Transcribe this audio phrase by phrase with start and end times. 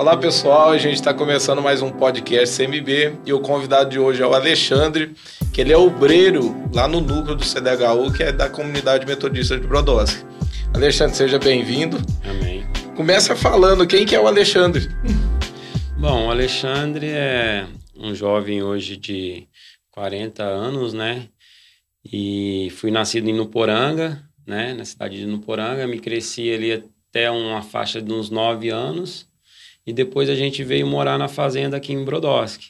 [0.00, 4.22] Olá pessoal, a gente está começando mais um podcast CMB e o convidado de hoje
[4.22, 5.14] é o Alexandre,
[5.52, 9.66] que ele é obreiro lá no núcleo do CDHU, que é da comunidade metodista de
[9.66, 10.24] Brodowski.
[10.74, 11.98] Alexandre, seja bem-vindo.
[12.24, 12.64] Amém.
[12.96, 14.88] Começa falando quem que é o Alexandre.
[15.98, 19.48] Bom, o Alexandre é um jovem hoje de
[19.90, 21.28] 40 anos, né?
[22.10, 24.72] E fui nascido em Nuporanga, né?
[24.72, 29.28] Na cidade de Nuporanga, me cresci ali até uma faixa de uns 9 anos
[29.90, 32.68] e depois a gente veio morar na fazenda aqui em Brodowski,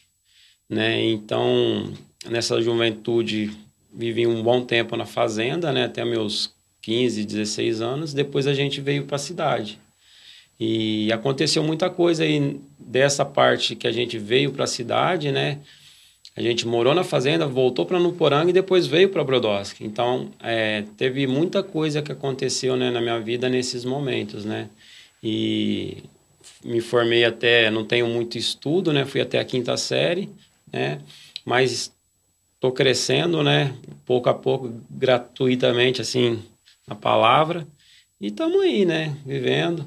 [0.67, 1.05] né?
[1.05, 1.93] Então,
[2.27, 3.51] nessa juventude
[3.93, 8.81] vivi um bom tempo na fazenda, né, até meus 15, 16 anos, depois a gente
[8.81, 9.79] veio para a cidade.
[10.59, 15.59] E aconteceu muita coisa aí dessa parte que a gente veio para a cidade, né?
[16.35, 19.85] A gente morou na fazenda, voltou para Nuporanga e depois veio para Brodowski.
[19.85, 24.71] Então, é, teve muita coisa que aconteceu né, na minha vida nesses momentos, né?
[25.23, 25.99] E
[26.65, 29.05] me formei até, não tenho muito estudo, né?
[29.05, 30.31] Fui até a quinta série,
[30.73, 31.01] né?
[31.45, 31.93] Mas
[32.55, 33.75] estou crescendo, né?
[34.05, 36.43] Pouco a pouco, gratuitamente, assim,
[36.87, 37.67] a palavra.
[38.21, 39.17] E estamos aí, né?
[39.25, 39.87] Vivendo.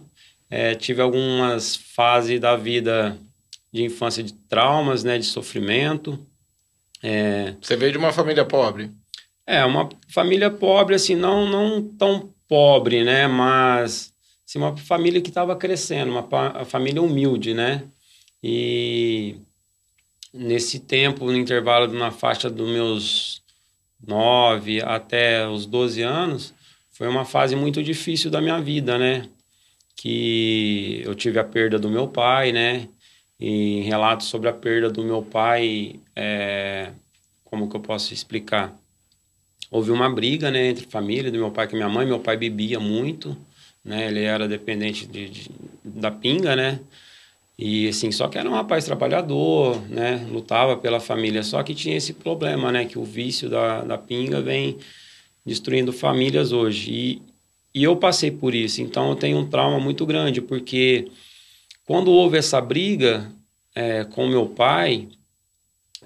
[0.50, 3.18] É, tive algumas fases da vida
[3.72, 5.18] de infância de traumas, né?
[5.18, 6.20] De sofrimento.
[7.02, 7.56] É...
[7.62, 8.90] Você veio de uma família pobre?
[9.46, 13.28] É, uma família pobre, assim, não, não tão pobre, né?
[13.28, 14.13] Mas
[14.54, 17.84] assim, uma família que estava crescendo, uma, família humilde, né?
[18.42, 19.36] E
[20.34, 23.42] nesse tempo, no intervalo na faixa dos meus
[24.06, 26.54] 9 até os 12 anos,
[26.92, 29.28] foi uma fase muito difícil da minha vida, né?
[29.96, 32.88] Que eu tive a perda do meu pai, né?
[33.40, 36.92] E relatos sobre a perda do meu pai, é...
[37.44, 38.78] como que eu posso explicar?
[39.72, 42.06] Houve uma briga, né, entre família do meu pai com minha mãe.
[42.06, 43.36] Meu pai bebia muito,
[43.84, 44.08] né?
[44.08, 45.52] Ele era dependente de, de,
[45.84, 46.80] da pinga, né?
[47.58, 50.26] E assim, só que era um rapaz trabalhador, né?
[50.30, 52.86] Lutava pela família, só que tinha esse problema, né?
[52.86, 54.78] Que o vício da, da pinga vem
[55.46, 56.92] destruindo famílias hoje.
[56.92, 57.22] E,
[57.76, 61.12] e eu passei por isso, então eu tenho um trauma muito grande, porque
[61.86, 63.30] quando houve essa briga
[63.76, 65.08] é, com meu pai,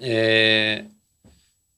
[0.00, 0.84] é,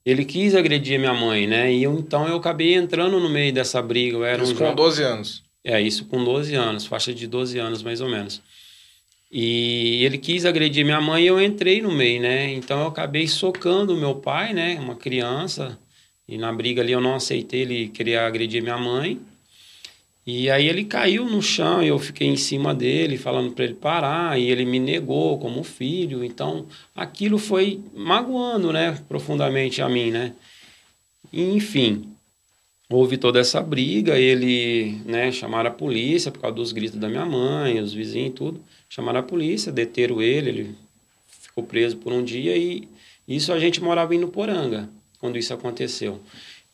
[0.05, 1.73] ele quis agredir minha mãe, né?
[1.73, 4.17] E eu, então eu acabei entrando no meio dessa briga.
[4.17, 5.50] Eu era isso um com 12 anos?
[5.65, 8.41] É, isso com 12 anos, faixa de 12 anos mais ou menos.
[9.31, 12.53] E ele quis agredir minha mãe e eu entrei no meio, né?
[12.53, 14.79] Então eu acabei socando meu pai, né?
[14.81, 15.79] Uma criança.
[16.29, 19.21] E na briga ali eu não aceitei, ele queria agredir minha mãe.
[20.27, 23.75] E aí ele caiu no chão e eu fiquei em cima dele, falando para ele
[23.75, 26.25] parar, e ele me negou como filho.
[26.25, 28.99] Então aquilo foi magoando, né?
[29.09, 30.33] Profundamente a mim, né?
[31.33, 32.10] Enfim,
[32.91, 37.25] houve toda essa briga, ele, né, chamaram a polícia por causa dos gritos da minha
[37.25, 40.75] mãe, os vizinhos e tudo, chamaram a polícia, deteram ele, ele
[41.41, 42.89] ficou preso por um dia e
[43.29, 44.91] isso a gente morava em Nuporanga,
[45.21, 46.21] quando isso aconteceu.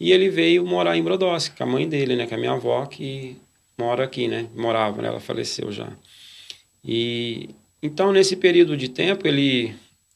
[0.01, 2.87] E ele veio morar em Brodowski, com a mãe dele, né, com a minha avó,
[2.87, 3.37] que
[3.79, 5.93] mora aqui, né, morava, né, ela faleceu já.
[6.83, 7.51] E
[7.83, 9.75] então, nesse período de tempo, ele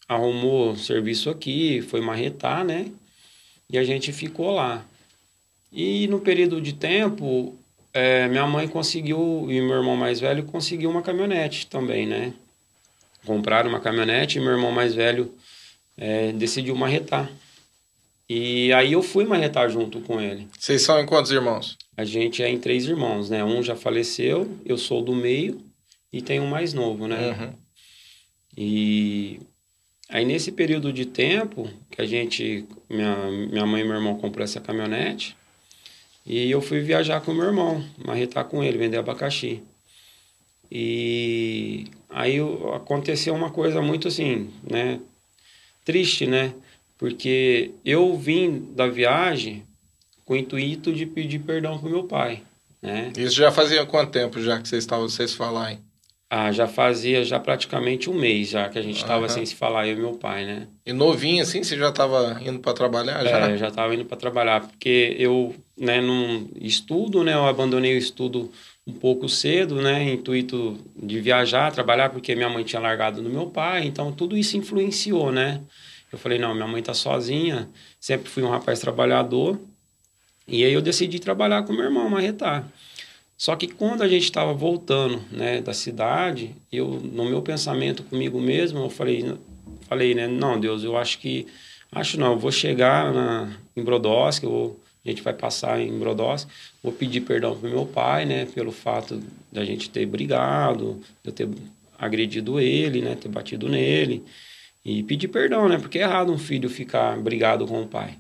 [0.09, 2.91] arrumou serviço aqui, foi marretar, né,
[3.69, 4.85] e a gente ficou lá.
[5.73, 7.57] E no período de tempo,
[7.93, 12.33] é, minha mãe conseguiu, e meu irmão mais velho conseguiu uma caminhonete também, né?
[13.25, 15.33] Compraram uma caminhonete e meu irmão mais velho
[15.97, 17.31] é, decidiu marretar.
[18.29, 20.49] E aí eu fui marretar junto com ele.
[20.57, 21.77] Vocês são em quantos irmãos?
[21.97, 23.45] A gente é em três irmãos, né?
[23.45, 25.61] Um já faleceu, eu sou do meio
[26.13, 27.31] e tem um mais novo, né?
[27.31, 27.53] Uhum.
[28.57, 29.41] E
[30.09, 33.17] aí nesse período de tempo que a gente, minha,
[33.51, 35.37] minha mãe e meu irmão comprou essa caminhonete,
[36.25, 39.63] e eu fui viajar com meu irmão, marretar com ele, vender abacaxi.
[40.71, 42.39] E aí
[42.75, 45.01] aconteceu uma coisa muito assim, né?
[45.85, 46.55] Triste, né?
[46.99, 49.65] Porque eu vim da viagem
[50.25, 52.43] com o intuito de pedir perdão pro meu pai,
[52.81, 53.13] né?
[53.17, 55.81] Isso já fazia quanto tempo já que vocês estavam vocês falarem?
[56.33, 59.29] Ah, já fazia já praticamente um mês já que a gente estava uhum.
[59.29, 60.69] sem se falar, eu e meu pai, né?
[60.87, 63.51] E novinho assim, você já estava indo para trabalhar já?
[63.51, 67.99] É, já estava indo para trabalhar, porque eu, né, num estudo, né, eu abandonei o
[67.99, 68.49] estudo
[68.87, 73.47] um pouco cedo, né, intuito de viajar, trabalhar, porque minha mãe tinha largado do meu
[73.47, 75.61] pai, então tudo isso influenciou, né?
[76.13, 77.69] Eu falei, não, minha mãe tá sozinha,
[77.99, 79.59] sempre fui um rapaz trabalhador,
[80.47, 82.69] e aí eu decidi trabalhar com meu irmão, marretar.
[83.41, 88.39] Só que quando a gente estava voltando né, da cidade, eu no meu pensamento comigo
[88.39, 89.35] mesmo, eu falei,
[89.89, 91.47] falei, né, não, Deus, eu acho que
[91.91, 96.53] acho não, eu vou chegar na em Brodowski, eu, a gente vai passar em Brodowski,
[96.83, 99.19] vou pedir perdão pro meu pai, né, pelo fato
[99.51, 101.49] da gente ter brigado, eu ter
[101.99, 103.15] agredido ele, né?
[103.15, 104.23] Ter batido nele.
[104.85, 105.79] E pedir perdão, né?
[105.79, 108.17] Porque é errado um filho ficar brigado com o pai.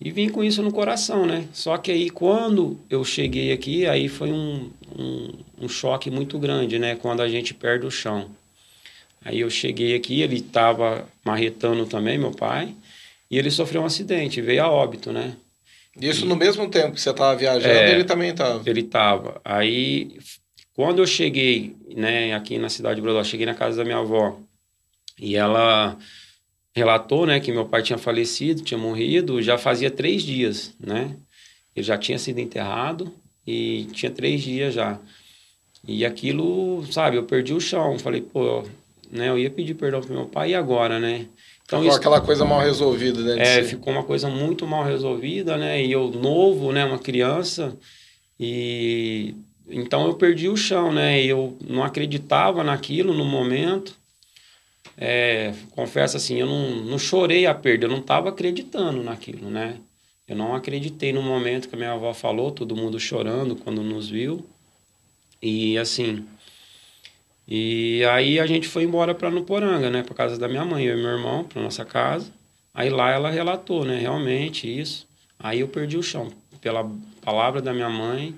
[0.00, 1.48] E vim com isso no coração, né?
[1.52, 6.78] Só que aí quando eu cheguei aqui, aí foi um, um, um choque muito grande,
[6.78, 6.94] né?
[6.94, 8.30] Quando a gente perde o chão.
[9.24, 12.74] Aí eu cheguei aqui, ele estava marretando também, meu pai,
[13.28, 15.34] e ele sofreu um acidente, veio a óbito, né?
[16.00, 18.62] Isso e, no mesmo tempo que você estava viajando, é, ele também estava?
[18.70, 19.40] Ele estava.
[19.44, 20.16] Aí,
[20.74, 24.38] quando eu cheguei, né, aqui na cidade de Brodó, cheguei na casa da minha avó,
[25.18, 25.98] e ela
[26.78, 31.14] relatou, né, que meu pai tinha falecido, tinha morrido, já fazia três dias, né?
[31.76, 33.12] Ele já tinha sido enterrado
[33.46, 34.98] e tinha três dias já.
[35.86, 37.98] E aquilo, sabe, eu perdi o chão.
[37.98, 38.64] Falei, pô,
[39.10, 41.26] né, eu ia pedir perdão pro meu pai e agora, né?
[41.64, 43.58] Então, ficou isso, aquela coisa mal resolvida, né?
[43.58, 45.84] É, ficou uma coisa muito mal resolvida, né?
[45.84, 47.76] E eu novo, né, uma criança,
[48.40, 49.34] e
[49.68, 51.22] então eu perdi o chão, né?
[51.22, 53.94] Eu não acreditava naquilo no momento.
[55.00, 59.78] É, confesso assim, eu não, não chorei a perda, eu não estava acreditando naquilo, né?
[60.26, 64.10] Eu não acreditei no momento que a minha avó falou, todo mundo chorando quando nos
[64.10, 64.44] viu.
[65.40, 66.26] E assim,
[67.50, 70.98] e aí a gente foi embora para Nuporanga, né, para casa da minha mãe, eu
[70.98, 72.30] e meu irmão, para nossa casa.
[72.74, 75.08] Aí lá ela relatou, né, realmente isso.
[75.38, 76.30] Aí eu perdi o chão
[76.60, 76.86] pela
[77.22, 78.34] palavra da minha mãe.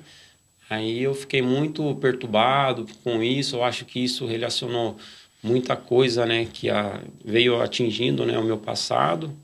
[0.68, 3.56] Aí eu fiquei muito perturbado com isso.
[3.56, 4.96] Eu acho que isso relacionou
[5.42, 9.34] muita coisa, né, que a, veio atingindo, né, o meu passado.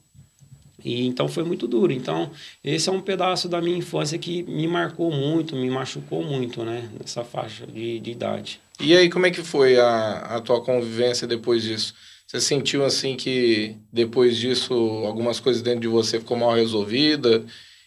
[0.85, 1.93] E então foi muito duro.
[1.93, 2.31] Então,
[2.63, 6.89] esse é um pedaço da minha infância que me marcou muito, me machucou muito, né,
[6.99, 8.61] nessa faixa de, de idade.
[8.81, 11.95] E aí, como é que foi a, a tua convivência depois disso?
[12.27, 14.75] Você sentiu assim que depois disso
[15.07, 17.45] algumas coisas dentro de você ficou mal resolvida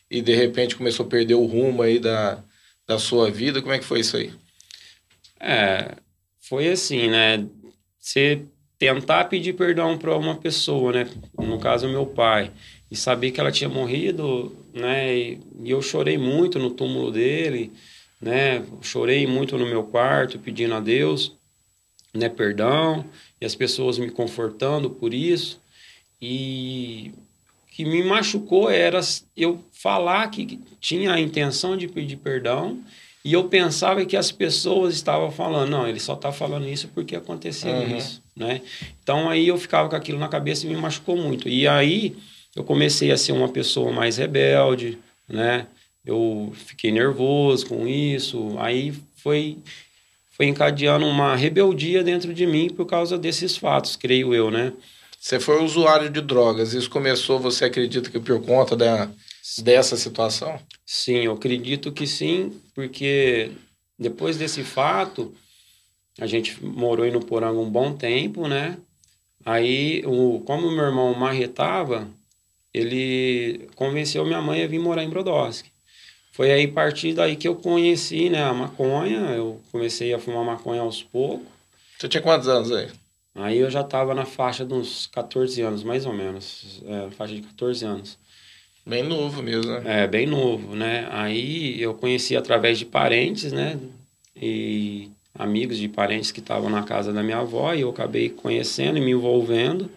[0.09, 2.41] e de repente começou a perder o rumo aí da,
[2.87, 3.61] da sua vida?
[3.61, 4.31] Como é que foi isso aí?
[5.39, 5.95] É,
[6.39, 7.45] foi assim, né?
[7.99, 8.41] Você
[8.77, 11.09] tentar pedir perdão para uma pessoa, né?
[11.37, 12.51] No caso, meu pai,
[12.89, 15.17] e saber que ela tinha morrido, né?
[15.17, 17.71] E, e eu chorei muito no túmulo dele,
[18.21, 18.65] né?
[18.81, 21.33] Chorei muito no meu quarto pedindo a Deus,
[22.13, 22.29] né?
[22.29, 23.05] Perdão
[23.41, 25.61] e as pessoas me confortando por isso
[26.21, 27.13] e
[27.63, 28.99] o que me machucou era
[29.35, 32.83] eu falar que tinha a intenção de pedir perdão
[33.23, 37.15] e eu pensava que as pessoas estavam falando, não, ele só está falando isso porque
[37.15, 37.97] aconteceu uhum.
[37.97, 38.61] isso, né?
[39.03, 41.49] Então aí eu ficava com aquilo na cabeça e me machucou muito.
[41.49, 42.15] E aí
[42.55, 45.67] eu comecei a ser uma pessoa mais rebelde, né?
[46.05, 48.55] Eu fiquei nervoso com isso.
[48.57, 49.57] Aí foi
[50.31, 54.71] foi encadeando uma rebeldia dentro de mim por causa desses fatos, creio eu, né?
[55.19, 56.73] Você foi usuário de drogas.
[56.73, 59.09] Isso começou, você acredita que por conta da
[59.57, 60.59] dessa situação?
[60.85, 63.51] Sim, eu acredito que sim, porque
[63.97, 65.33] depois desse fato,
[66.19, 68.77] a gente morou em Nuporanga um bom tempo, né?
[69.45, 72.07] Aí, o, como meu irmão marretava,
[72.73, 75.71] ele convenceu minha mãe a vir morar em Brodowski.
[76.31, 80.45] Foi aí a partir daí que eu conheci né, a maconha, eu comecei a fumar
[80.45, 81.47] maconha aos poucos.
[81.97, 82.89] Você tinha quantos anos aí?
[83.35, 87.35] Aí eu já estava na faixa de uns 14 anos, mais ou menos, é, faixa
[87.35, 88.17] de 14 anos.
[88.85, 90.03] Bem novo mesmo, né?
[90.03, 91.07] É, bem novo, né?
[91.11, 93.79] Aí eu conheci através de parentes, né?
[94.35, 98.97] E amigos de parentes que estavam na casa da minha avó e eu acabei conhecendo
[98.97, 99.89] e me envolvendo.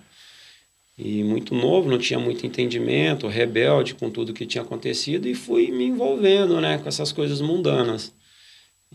[0.99, 5.71] E muito novo, não tinha muito entendimento, rebelde com tudo que tinha acontecido e fui
[5.71, 8.13] me envolvendo, né, com essas coisas mundanas.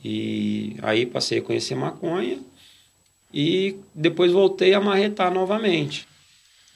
[0.03, 2.39] E aí passei a conhecer maconha
[3.33, 6.07] e depois voltei a marretar novamente,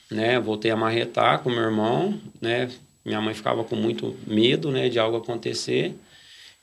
[0.09, 0.39] né?
[0.39, 2.69] Voltei a marretar com meu irmão, né?
[3.03, 5.93] Minha mãe ficava com muito medo, né, de algo acontecer.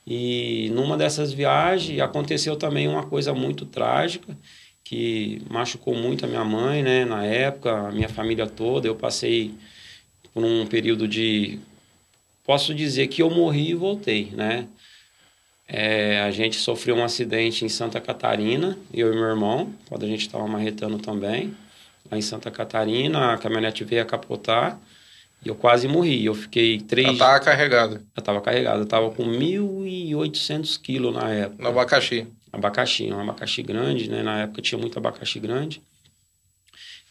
[0.07, 4.37] E numa dessas viagens aconteceu também uma coisa muito trágica
[4.85, 8.89] que machucou muito a minha mãe, né, na época, a minha família toda.
[8.89, 9.53] Eu passei
[10.33, 11.59] por um período de
[12.45, 14.67] posso dizer que eu morri e voltei, né?
[15.67, 20.09] É, a gente sofreu um acidente em Santa Catarina, eu e meu irmão, quando a
[20.09, 21.55] gente estava marretando também,
[22.11, 24.81] lá em Santa Catarina, a caminhonete veio a capotar
[25.45, 26.25] e eu quase morri.
[26.25, 27.07] Eu fiquei três...
[27.07, 27.95] Ela estava carregada?
[27.95, 28.79] Ela estava carregada.
[28.79, 31.63] Eu estava com 1.800 quilos na época.
[31.63, 32.27] No abacaxi?
[32.53, 34.23] Abacaxi, um abacaxi grande, né?
[34.23, 35.81] Na época tinha muito abacaxi grande.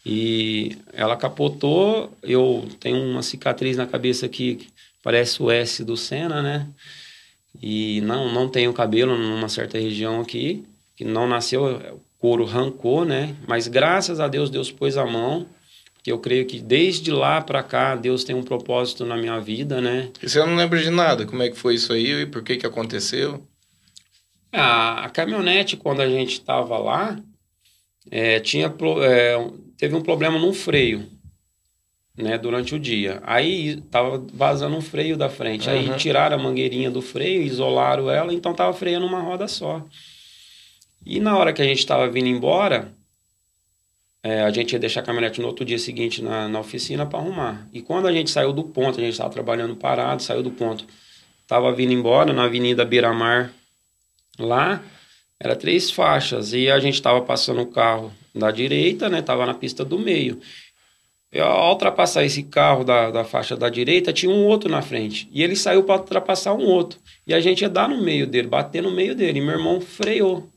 [0.04, 2.16] E ela capotou.
[2.22, 4.68] Eu tenho uma cicatriz na cabeça aqui que
[5.02, 6.66] parece o S do Senna, né?
[7.60, 10.64] E não, não tenho cabelo numa certa região aqui,
[10.96, 13.34] que não nasceu, o couro arrancou, né?
[13.46, 15.46] Mas graças a Deus, Deus pôs a mão
[16.02, 19.80] que eu creio que desde lá para cá Deus tem um propósito na minha vida,
[19.80, 20.10] né?
[20.22, 21.26] E você não lembra de nada?
[21.26, 23.42] Como é que foi isso aí e por que que aconteceu?
[24.52, 27.18] A, a caminhonete, quando a gente estava lá,
[28.10, 31.06] é, tinha, é, teve um problema no freio,
[32.16, 33.20] né, durante o dia.
[33.24, 35.68] Aí tava vazando um freio da frente.
[35.68, 35.74] Uhum.
[35.74, 39.84] Aí tiraram a mangueirinha do freio, isolaram ela, então tava freando uma roda só.
[41.04, 42.92] E na hora que a gente estava vindo embora,
[44.22, 47.18] é, a gente ia deixar a caminhonete no outro dia seguinte na, na oficina para
[47.18, 47.68] arrumar.
[47.72, 50.84] E quando a gente saiu do ponto, a gente estava trabalhando parado, saiu do ponto,
[51.42, 53.52] estava vindo embora na Avenida Beira-Mar,
[54.38, 54.82] lá,
[55.40, 59.54] era três faixas, e a gente estava passando o carro da direita, né, tava na
[59.54, 60.40] pista do meio.
[61.30, 65.28] Eu, ao ultrapassar esse carro da, da faixa da direita, tinha um outro na frente.
[65.30, 66.98] E ele saiu para ultrapassar um outro.
[67.26, 69.38] E a gente ia dar no meio dele, bater no meio dele.
[69.38, 70.48] E meu irmão freou.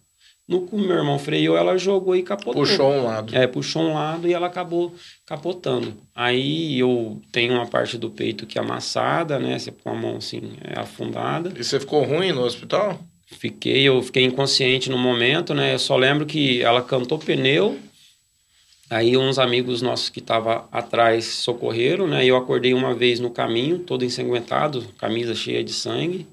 [0.51, 2.61] No que meu irmão freou, ela jogou e capotou.
[2.61, 3.33] Puxou um lado.
[3.33, 4.93] É, puxou um lado e ela acabou
[5.25, 5.93] capotando.
[6.13, 9.57] Aí eu tenho uma parte do peito que é amassada, né?
[9.57, 11.53] Você com a mão assim, é afundada.
[11.57, 12.99] E você ficou ruim no hospital?
[13.27, 15.73] Fiquei, eu fiquei inconsciente no momento, né?
[15.75, 17.79] Eu só lembro que ela cantou pneu.
[18.89, 22.25] Aí uns amigos nossos que estavam atrás socorreram, né?
[22.25, 26.27] Eu acordei uma vez no caminho, todo ensanguentado, camisa cheia de sangue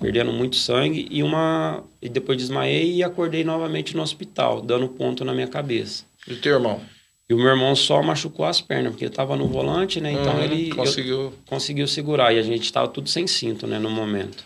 [0.00, 5.24] perdendo muito sangue e uma e depois desmaiei e acordei novamente no hospital, dando ponto
[5.24, 6.04] na minha cabeça.
[6.26, 6.80] E o teu irmão?
[7.28, 10.12] E o meu irmão só machucou as pernas, porque estava no volante, né?
[10.12, 13.90] Então uhum, ele conseguiu conseguiu segurar e a gente estava tudo sem cinto, né, no
[13.90, 14.44] momento.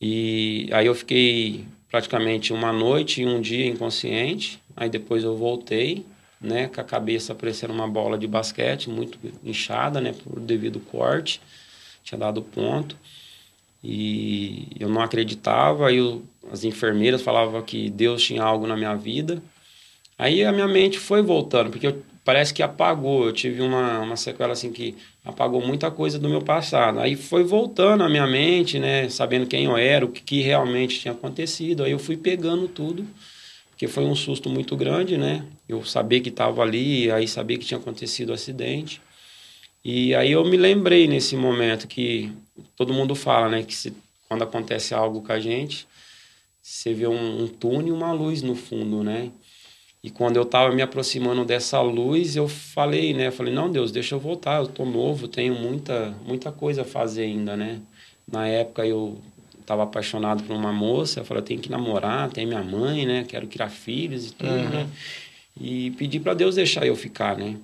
[0.00, 4.60] E aí eu fiquei praticamente uma noite e um dia inconsciente.
[4.76, 6.04] Aí depois eu voltei,
[6.40, 11.40] né, com a cabeça parecendo uma bola de basquete, muito inchada, né, por devido corte.
[12.04, 12.96] Tinha dado ponto.
[13.82, 15.98] E eu não acreditava, aí
[16.52, 19.42] as enfermeiras falavam que Deus tinha algo na minha vida.
[20.18, 23.24] Aí a minha mente foi voltando, porque eu, parece que apagou.
[23.24, 24.94] Eu tive uma, uma sequela assim que
[25.24, 27.00] apagou muita coisa do meu passado.
[27.00, 31.00] Aí foi voltando a minha mente, né, sabendo quem eu era, o que, que realmente
[31.00, 31.82] tinha acontecido.
[31.84, 33.06] Aí eu fui pegando tudo,
[33.70, 35.46] porque foi um susto muito grande, né?
[35.66, 39.00] Eu sabia que estava ali, aí sabia que tinha acontecido o acidente.
[39.82, 42.30] E aí eu me lembrei nesse momento que
[42.76, 43.92] todo mundo fala, né, que se,
[44.28, 45.86] quando acontece algo com a gente,
[46.62, 49.30] você vê um, um túnel e uma luz no fundo, né?
[50.02, 53.26] E quando eu estava me aproximando dessa luz, eu falei, né?
[53.26, 56.84] Eu falei, não, Deus, deixa eu voltar, eu tô novo, tenho muita, muita coisa a
[56.84, 57.80] fazer ainda, né?
[58.30, 59.20] Na época eu
[59.60, 63.24] estava apaixonado por uma moça, eu falei, eu tenho que namorar, tem minha mãe, né?
[63.28, 64.68] Quero criar filhos e tudo, uhum.
[64.70, 64.88] né?
[65.60, 67.56] E pedi para Deus deixar eu ficar, né?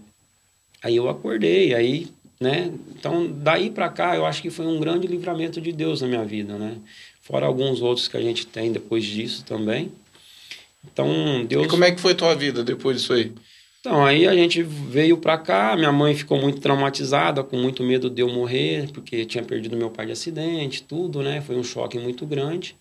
[0.83, 2.09] Aí eu acordei, aí,
[2.41, 2.73] né?
[2.91, 6.25] Então, daí para cá, eu acho que foi um grande livramento de Deus na minha
[6.25, 6.77] vida, né?
[7.21, 9.91] Fora alguns outros que a gente tem depois disso também.
[10.85, 11.67] Então, Deus...
[11.67, 13.33] E como é que foi tua vida depois disso aí?
[13.81, 18.11] Então, aí a gente veio para cá, minha mãe ficou muito traumatizada, com muito medo
[18.11, 21.41] de eu morrer, porque tinha perdido meu pai de acidente, tudo, né?
[21.41, 22.77] Foi um choque muito grande.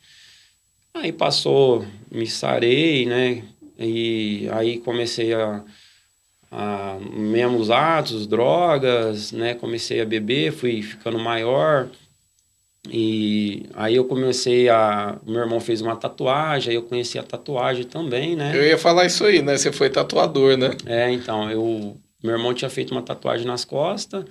[0.93, 3.43] Aí passou, me sarei, né?
[3.77, 5.63] E aí comecei a
[6.57, 9.53] a mesmos atos, drogas, né?
[9.55, 11.89] Comecei a beber, fui ficando maior.
[12.89, 15.17] E aí eu comecei a.
[15.25, 18.55] Meu irmão fez uma tatuagem, aí eu conheci a tatuagem também, né?
[18.55, 19.57] Eu ia falar isso aí, né?
[19.57, 20.69] Você foi tatuador, né?
[20.85, 21.97] É, então, eu.
[22.23, 24.23] Meu irmão tinha feito uma tatuagem nas costas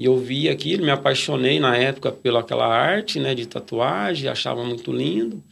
[0.00, 4.62] e eu vi aquilo, me apaixonei na época pela aquela arte, né, de tatuagem, achava
[4.64, 5.42] muito lindo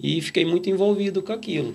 [0.00, 1.74] e fiquei muito envolvido com aquilo.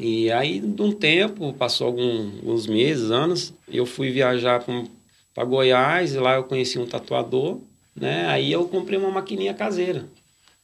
[0.00, 4.64] E aí, de um tempo, passou alguns meses, anos, eu fui viajar
[5.34, 7.58] para Goiás, e lá eu conheci um tatuador,
[7.94, 8.26] né?
[8.28, 10.06] Aí eu comprei uma maquininha caseira,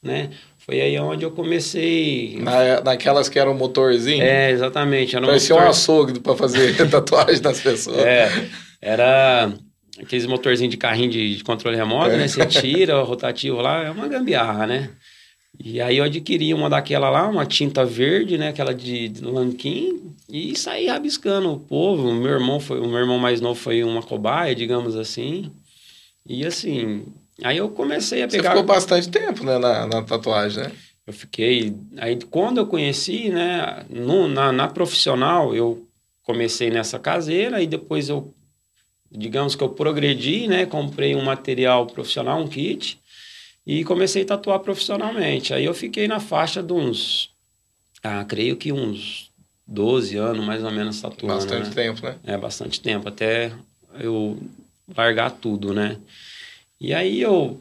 [0.01, 0.31] né?
[0.57, 2.39] Foi aí onde eu comecei...
[2.41, 4.23] Na, naquelas que eram motorzinho?
[4.23, 5.15] É, exatamente.
[5.15, 5.67] Era um Parecia motor...
[5.67, 7.99] um açougue para fazer tatuagem das pessoas.
[7.99, 8.49] É,
[8.81, 9.53] era
[10.01, 12.17] aqueles motorzinhos de carrinho de, de controle remoto, é.
[12.17, 12.27] né?
[12.27, 14.89] Você tira o rotativo lá, é uma gambiarra, né?
[15.59, 18.49] E aí eu adquiri uma daquela lá, uma tinta verde, né?
[18.49, 22.09] Aquela de, de lanquim, e saí rabiscando o povo.
[22.09, 25.51] O meu irmão foi, o meu irmão mais novo foi uma cobaia, digamos assim.
[26.25, 27.05] E assim,
[27.43, 28.43] aí eu comecei a pegar.
[28.43, 30.71] Você ficou bastante tempo, né, na, na tatuagem, né?
[31.07, 31.73] Eu fiquei.
[31.97, 35.87] Aí quando eu conheci, né, no, na, na profissional, eu
[36.21, 38.33] comecei nessa caseira e depois eu,
[39.09, 40.65] digamos que eu progredi, né?
[40.65, 42.99] Comprei um material profissional, um kit
[43.67, 45.53] e comecei a tatuar profissionalmente.
[45.53, 47.29] Aí eu fiquei na faixa de uns,
[48.01, 49.29] ah, creio que uns
[49.67, 51.35] 12 anos mais ou menos tatuando.
[51.35, 51.75] Bastante né?
[51.75, 52.15] tempo, né?
[52.23, 53.51] É, bastante tempo, até
[53.99, 54.37] eu
[54.95, 55.97] largar tudo, né?
[56.79, 57.59] E aí eu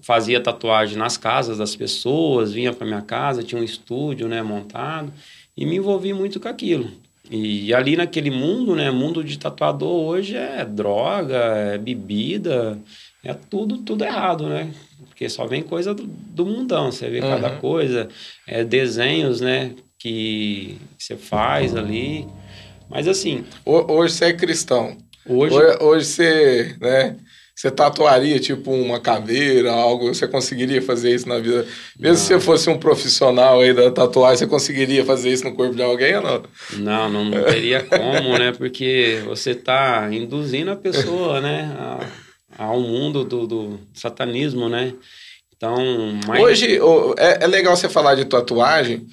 [0.00, 5.12] fazia tatuagem nas casas das pessoas, vinha para minha casa, tinha um estúdio, né, montado,
[5.56, 6.88] e me envolvi muito com aquilo.
[7.28, 12.78] E ali naquele mundo, né, mundo de tatuador hoje é droga, é bebida,
[13.24, 14.72] é tudo, tudo errado, né?
[15.18, 17.28] Porque só vem coisa do, do mundão, você vê uhum.
[17.28, 18.08] cada coisa,
[18.46, 19.72] é, desenhos, né?
[19.98, 22.26] que você faz ali.
[22.88, 23.44] Mas assim.
[23.64, 24.96] Hoje você é cristão.
[25.28, 27.16] Hoje, hoje, você, né?
[27.54, 30.14] Você tatuaria, tipo, uma caveira, algo?
[30.14, 31.66] Você conseguiria fazer isso na vida?
[31.98, 32.14] Mesmo não.
[32.14, 35.82] se você fosse um profissional aí da tatuagem, você conseguiria fazer isso no corpo de
[35.82, 36.42] alguém ou não?
[36.74, 38.52] Não, não, não teria como, né?
[38.56, 41.76] Porque você está induzindo a pessoa, né?
[41.76, 42.06] A,
[42.58, 44.92] ao mundo do, do satanismo, né?
[45.56, 45.76] Então.
[46.40, 46.78] Hoje,
[47.16, 49.06] é, é legal você falar de tatuagem.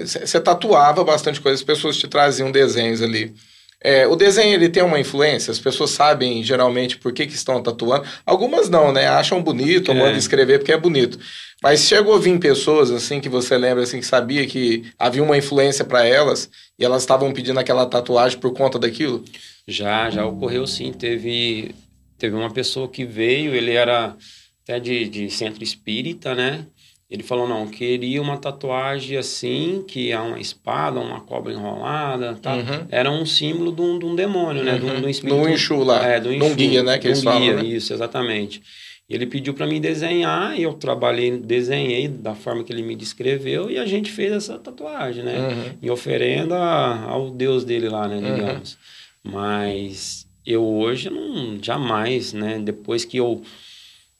[0.00, 3.34] Você é, tatuava bastante coisas, as pessoas te traziam desenhos ali.
[3.82, 7.62] É, o desenho ele tem uma influência, as pessoas sabem geralmente por que, que estão
[7.62, 8.06] tatuando.
[8.24, 9.06] Algumas não, né?
[9.06, 9.94] Acham bonito, é.
[9.94, 11.18] mandam escrever porque é bonito.
[11.62, 15.36] Mas chegou a vir pessoas assim que você lembra assim que sabia que havia uma
[15.36, 19.22] influência para elas e elas estavam pedindo aquela tatuagem por conta daquilo?
[19.68, 20.90] Já, já ocorreu sim.
[20.92, 21.74] Teve,
[22.24, 24.16] teve uma pessoa que veio, ele era
[24.62, 26.66] até de, de centro espírita, né?
[27.10, 32.54] Ele falou, não, queria uma tatuagem assim, que é uma espada, uma cobra enrolada, tá?
[32.54, 32.86] Uhum.
[32.88, 34.72] Era um símbolo de um, de um demônio, né?
[34.72, 34.78] Uhum.
[34.78, 35.38] De, um, de um espírito.
[35.38, 36.06] Do Inxu lá.
[36.06, 36.46] É, do Inxu.
[36.46, 36.98] Um guia, né?
[36.98, 37.64] Que eles falam, guia, né?
[37.64, 38.62] isso, exatamente.
[39.06, 43.70] Ele pediu para mim desenhar, e eu trabalhei, desenhei da forma que ele me descreveu,
[43.70, 45.38] e a gente fez essa tatuagem, né?
[45.40, 45.78] Uhum.
[45.82, 48.16] Em oferenda ao Deus dele lá, né?
[48.16, 48.34] Uhum.
[48.34, 48.78] Digamos.
[49.22, 52.58] Mas eu hoje não, jamais, né?
[52.58, 53.42] Depois que eu,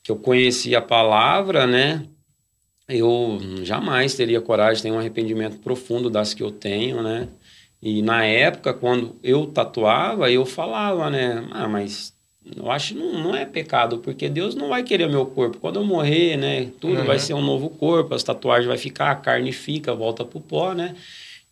[0.02, 2.06] que eu conheci a palavra, né?
[2.88, 7.28] eu jamais teria coragem, tenho um arrependimento profundo das que eu tenho, né?
[7.82, 11.46] E na época, quando eu tatuava, eu falava, né?
[11.50, 12.14] Ah, mas
[12.56, 15.58] eu acho que não, não é pecado, porque Deus não vai querer meu corpo.
[15.58, 16.70] Quando eu morrer, né?
[16.80, 17.04] Tudo uhum.
[17.04, 20.72] vai ser um novo corpo, as tatuagens vai ficar, a carne fica, volta pro pó,
[20.74, 20.94] né?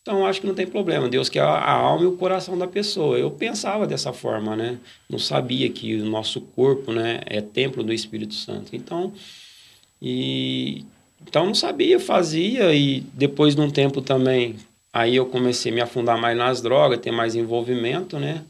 [0.03, 1.09] Então, acho que não tem problema.
[1.09, 3.17] Deus quer a alma e o coração da pessoa.
[3.17, 4.79] Eu pensava dessa forma, né?
[5.09, 8.75] Não sabia que o nosso corpo, né, é templo do Espírito Santo.
[8.75, 9.13] Então,
[10.01, 10.85] e
[11.27, 14.57] então não sabia, fazia e depois de um tempo também,
[14.93, 18.45] aí eu comecei a me afundar mais nas drogas, ter mais envolvimento, né?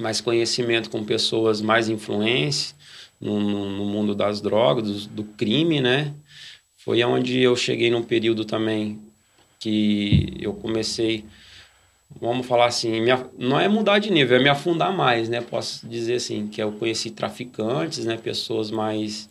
[0.00, 2.74] Mais conhecimento com pessoas mais influentes
[3.20, 6.14] no, no, no mundo das drogas, do, do, crime, né?
[6.78, 8.98] Foi onde eu cheguei num período também
[9.62, 11.24] que eu comecei,
[12.20, 15.40] vamos falar assim, minha, não é mudar de nível, é me afundar mais, né?
[15.40, 18.16] Posso dizer assim, que eu conheci traficantes, né?
[18.16, 19.30] Pessoas mais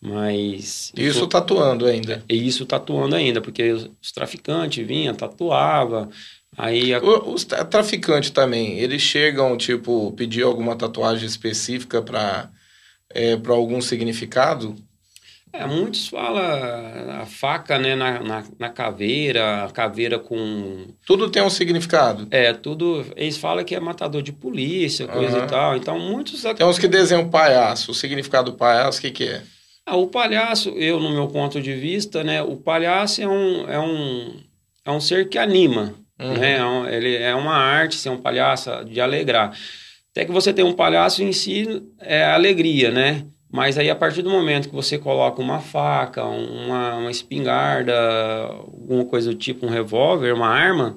[0.00, 0.92] mas.
[0.96, 2.22] Isso tatuando ainda.
[2.28, 6.08] E isso tatuando ainda, porque os traficantes vinham, tatuava.
[6.56, 7.02] Aí a...
[7.02, 12.50] Os traficantes também, eles chegam, tipo, pedir alguma tatuagem específica para
[13.10, 14.76] é, para algum significado?
[15.52, 16.42] É, muitos falam
[17.20, 20.88] a faca né, na, na, na, caveira, a caveira com.
[21.06, 22.26] Tudo tem um significado.
[22.30, 23.06] É, tudo.
[23.16, 25.44] Eles falam que é matador de polícia, coisa uhum.
[25.44, 25.76] e tal.
[25.76, 26.42] Então, muitos.
[26.42, 27.92] Tem uns que desenham palhaço.
[27.92, 29.42] O significado do palhaço, o que, que é?
[29.86, 33.78] Ah, o palhaço, eu, no meu ponto de vista, né, o palhaço é um, é
[33.78, 34.40] um,
[34.84, 36.34] é um ser que anima, uhum.
[36.34, 36.58] né?
[36.58, 39.56] É ele é uma arte, ser um palhaço de alegrar.
[40.10, 43.26] Até que você tem um palhaço em si, é alegria, né?
[43.50, 47.94] Mas aí, a partir do momento que você coloca uma faca, uma, uma espingarda,
[48.48, 50.96] alguma coisa do tipo, um revólver, uma arma,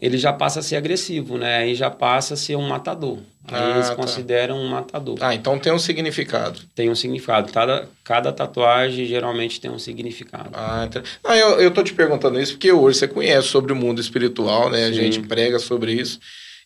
[0.00, 1.58] ele já passa a ser agressivo, né?
[1.58, 3.18] Aí já passa a ser um matador.
[3.48, 3.94] Aí ah, eles tá.
[3.94, 5.16] consideram um matador.
[5.20, 6.60] Ah, então tem um significado.
[6.74, 7.50] Tem um significado.
[7.52, 10.50] Cada, cada tatuagem geralmente tem um significado.
[10.52, 11.02] Ah, então...
[11.24, 14.68] ah eu, eu tô te perguntando isso porque hoje você conhece sobre o mundo espiritual,
[14.68, 14.80] né?
[14.80, 14.88] Sim.
[14.88, 16.18] A gente prega sobre isso.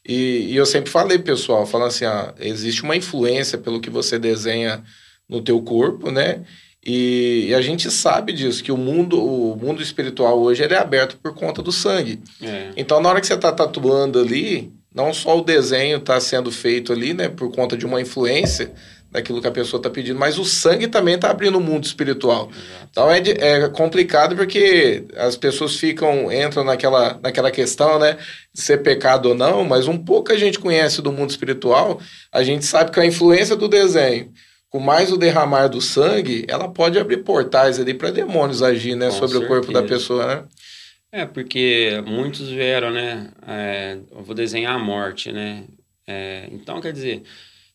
[0.04, 4.18] E, e eu sempre falei, pessoal, falando assim, ah, existe uma influência pelo que você
[4.18, 4.82] desenha
[5.30, 6.42] no teu corpo, né?
[6.84, 10.78] E, e, a gente sabe disso, que o mundo, o mundo espiritual hoje ele é
[10.78, 12.20] aberto por conta do sangue.
[12.42, 12.70] É.
[12.74, 16.90] Então, na hora que você está tatuando ali, não só o desenho está sendo feito
[16.92, 18.72] ali, né, por conta de uma influência
[19.10, 22.48] daquilo que a pessoa está pedindo, mas o sangue também está abrindo o mundo espiritual.
[22.48, 22.88] Exato.
[22.90, 28.16] Então é, de, é complicado porque as pessoas ficam, entram naquela, naquela questão, né,
[28.54, 32.00] de ser pecado ou não, mas um pouco a gente conhece do mundo espiritual,
[32.32, 34.32] a gente sabe que a influência do desenho
[34.70, 39.06] com mais o derramar do sangue, ela pode abrir portais ali para demônios agir, né,
[39.06, 39.44] com sobre certeza.
[39.44, 40.44] o corpo da pessoa, né?
[41.12, 43.30] É, porque muitos vieram, né?
[43.46, 45.64] É, eu vou desenhar a morte, né?
[46.06, 47.22] É, então, quer dizer,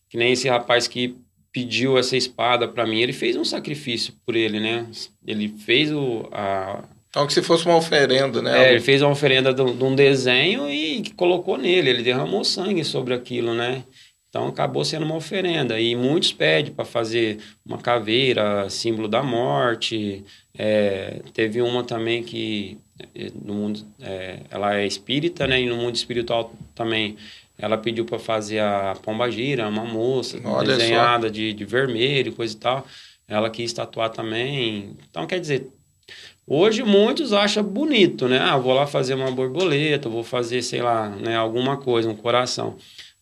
[0.08, 1.14] que nem esse rapaz que
[1.52, 4.86] pediu essa espada para mim, ele fez um sacrifício por ele, né?
[5.26, 6.28] Ele fez o.
[6.32, 6.82] A...
[7.10, 8.68] Então, que se fosse uma oferenda, né?
[8.68, 13.12] É, ele fez uma oferenda de um desenho e colocou nele, ele derramou sangue sobre
[13.12, 13.84] aquilo, né?
[14.36, 15.80] Então acabou sendo uma oferenda.
[15.80, 20.22] E muitos pedem para fazer uma caveira, símbolo da morte.
[20.58, 22.76] É, teve uma também que
[23.14, 25.62] é, no mundo é, ela é espírita, né?
[25.62, 27.16] E no mundo espiritual também
[27.58, 32.54] ela pediu para fazer a pomba gira, uma moça Olha desenhada de, de vermelho, coisa
[32.54, 32.86] e tal.
[33.26, 34.98] Ela quis tatuar também.
[35.08, 35.66] Então quer dizer,
[36.48, 38.38] Hoje muitos acham bonito, né?
[38.38, 42.76] Ah, vou lá fazer uma borboleta, vou fazer, sei lá, né, alguma coisa, um coração.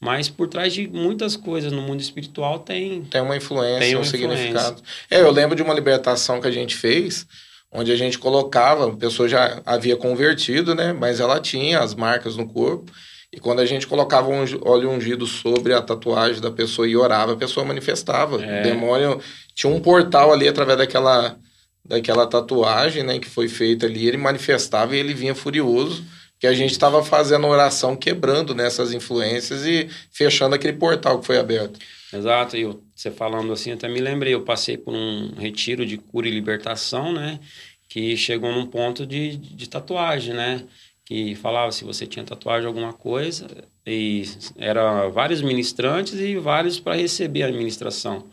[0.04, 3.04] Mas por trás de muitas coisas no mundo espiritual tem.
[3.04, 4.36] Tem uma influência, tem um influência.
[4.36, 4.82] significado.
[5.10, 7.26] É, eu lembro de uma libertação que a gente fez,
[7.72, 10.92] onde a gente colocava, a pessoa já havia convertido, né?
[10.92, 12.92] Mas ela tinha as marcas no corpo.
[13.32, 17.32] E quando a gente colocava um óleo ungido sobre a tatuagem da pessoa e orava,
[17.32, 18.44] a pessoa manifestava.
[18.44, 18.60] É.
[18.60, 19.18] O demônio
[19.54, 21.34] tinha um portal ali através daquela,
[21.82, 26.04] daquela tatuagem, né, que foi feita ali, ele manifestava e ele vinha furioso
[26.44, 31.38] que a gente estava fazendo oração quebrando nessas influências e fechando aquele portal que foi
[31.38, 31.80] aberto.
[32.12, 36.28] Exato, e você falando assim, até me lembrei, eu passei por um retiro de cura
[36.28, 37.40] e libertação, né?
[37.88, 40.62] Que chegou num ponto de, de tatuagem, né?
[41.06, 43.46] Que falava se você tinha tatuagem alguma coisa,
[43.86, 44.24] e
[44.58, 48.26] era vários ministrantes e vários para receber a administração.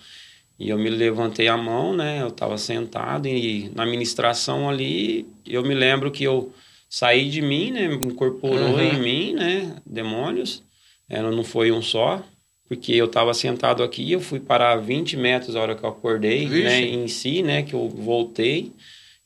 [0.60, 2.22] E eu me levantei a mão, né?
[2.22, 6.54] Eu estava sentado e na administração ali, eu me lembro que eu
[6.92, 7.86] saí de mim, né?
[7.86, 8.82] Incorporou uhum.
[8.82, 9.78] em mim, né?
[9.86, 10.62] Demônios.
[11.10, 12.22] Ela não foi um só,
[12.68, 16.46] porque eu estava sentado aqui, eu fui parar 20 metros a hora que eu acordei,
[16.46, 16.64] Vixe.
[16.64, 16.82] né?
[16.82, 17.64] Em si, né?
[17.64, 18.74] Que eu voltei,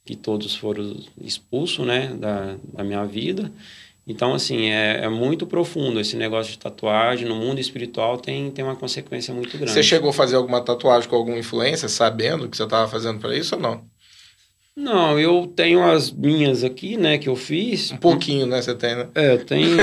[0.05, 2.15] que todos foram expulsos, né?
[2.19, 3.51] Da, da minha vida.
[4.07, 7.27] Então, assim, é, é, muito profundo esse negócio de tatuagem.
[7.27, 9.71] No mundo espiritual tem, tem uma consequência muito grande.
[9.71, 13.35] Você chegou a fazer alguma tatuagem com alguma influência, sabendo que você estava fazendo para
[13.35, 13.83] isso ou não?
[14.75, 17.91] Não, eu tenho as minhas aqui, né, que eu fiz.
[17.91, 19.07] Um pouquinho, né, você tem, né?
[19.15, 19.77] É, eu tenho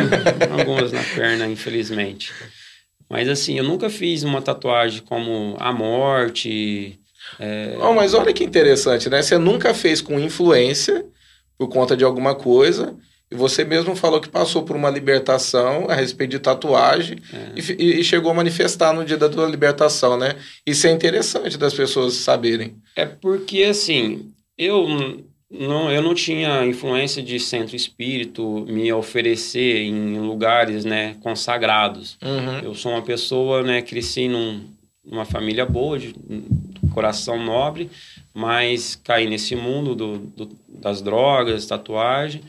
[0.58, 2.32] algumas na perna, infelizmente.
[3.08, 6.98] Mas assim, eu nunca fiz uma tatuagem como a morte.
[7.38, 7.76] É...
[7.80, 9.22] Oh, mas olha que interessante, né?
[9.22, 11.04] Você nunca fez com influência
[11.58, 12.96] por conta de alguma coisa.
[13.30, 17.52] E você mesmo falou que passou por uma libertação a respeito de tatuagem é.
[17.78, 20.36] e, e, chegou a manifestar no dia da tua libertação, né?
[20.66, 22.76] Isso é interessante das pessoas saberem.
[22.94, 24.30] É porque, assim,
[24.62, 24.86] eu
[25.50, 32.16] não, eu não tinha influência de centro espírito me oferecer em lugares né, consagrados.
[32.22, 32.58] Uhum.
[32.60, 34.62] Eu sou uma pessoa, né, cresci num,
[35.04, 36.14] numa família boa, de,
[36.92, 37.90] coração nobre,
[38.32, 42.42] mas caí nesse mundo do, do, das drogas, tatuagem.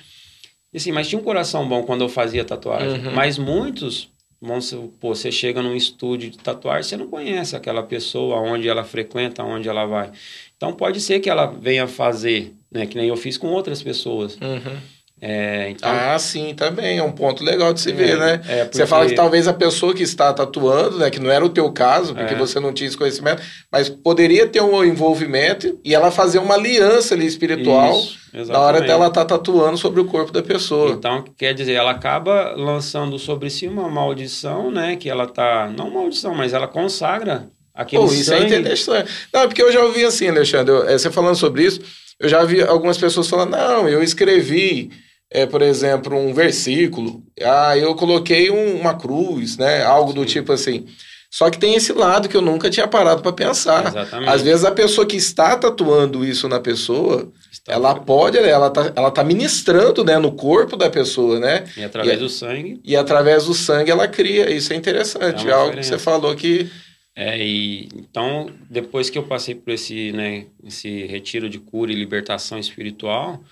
[0.74, 3.06] E, assim, mas tinha um coração bom quando eu fazia tatuagem.
[3.06, 3.14] Uhum.
[3.14, 4.10] Mas muitos,
[4.44, 8.84] vamos, pô, você chega num estúdio de tatuagem, você não conhece aquela pessoa, onde ela
[8.84, 10.12] frequenta, onde ela vai.
[10.58, 12.86] Então pode ser que ela venha fazer, né?
[12.86, 14.36] Que nem eu fiz com outras pessoas.
[14.36, 14.78] Uhum.
[15.26, 15.90] É, então...
[15.90, 16.98] Ah, sim, também.
[16.98, 18.42] É um ponto legal de se é, ver, né?
[18.46, 18.78] É porque...
[18.78, 21.10] Você fala que talvez a pessoa que está tatuando, né?
[21.10, 22.38] Que não era o teu caso, porque é.
[22.38, 27.14] você não tinha esse conhecimento, mas poderia ter um envolvimento e ela fazer uma aliança
[27.14, 30.92] ali espiritual Isso, na hora dela estar tá tatuando sobre o corpo da pessoa.
[30.92, 34.98] Então, quer dizer, ela acaba lançando sobre si uma maldição, né?
[34.98, 35.72] Que ela tá.
[35.74, 38.54] Não maldição, mas ela consagra Aquele Pô, isso é sangue...
[38.54, 39.12] é interessante.
[39.34, 41.82] Não, é porque eu já ouvi assim, Alexandre, eu, você falando sobre isso,
[42.20, 44.92] eu já vi algumas pessoas falando, não, eu escrevi,
[45.34, 49.84] é, por exemplo, um versículo, ah, eu coloquei um, uma cruz, né?
[49.84, 50.16] Algo Sim.
[50.16, 50.86] do tipo assim.
[51.32, 53.88] Só que tem esse lado que eu nunca tinha parado para pensar.
[53.88, 54.30] Exatamente.
[54.30, 58.94] Às vezes a pessoa que está tatuando isso na pessoa, está ela pode, ela tá,
[58.96, 61.64] ela tá ministrando, né, no corpo da pessoa, né?
[61.76, 62.80] E através e, do sangue.
[62.84, 64.52] E através do sangue ela cria.
[64.52, 65.48] Isso é interessante.
[65.48, 65.96] É, é algo diferença.
[65.96, 66.70] que você falou que
[67.16, 71.96] é, e, então, depois que eu passei por esse, né, esse retiro de cura e
[71.96, 73.44] libertação espiritual,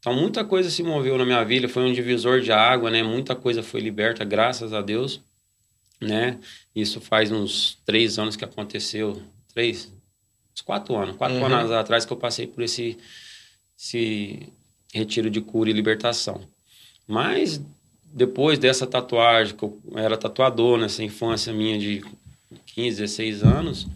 [0.00, 3.02] então muita coisa se moveu na minha vida, foi um divisor de água, né?
[3.02, 5.20] Muita coisa foi liberta, graças a Deus,
[6.00, 6.38] né?
[6.74, 9.92] Isso faz uns três anos que aconteceu, três,
[10.54, 11.44] uns quatro anos, quatro uhum.
[11.44, 12.96] anos atrás que eu passei por esse,
[13.78, 14.50] esse
[14.92, 16.40] retiro de cura e libertação.
[17.06, 17.60] Mas
[18.02, 22.02] depois dessa tatuagem, que eu era tatuador nessa infância minha de
[22.74, 23.86] 15, 16 anos,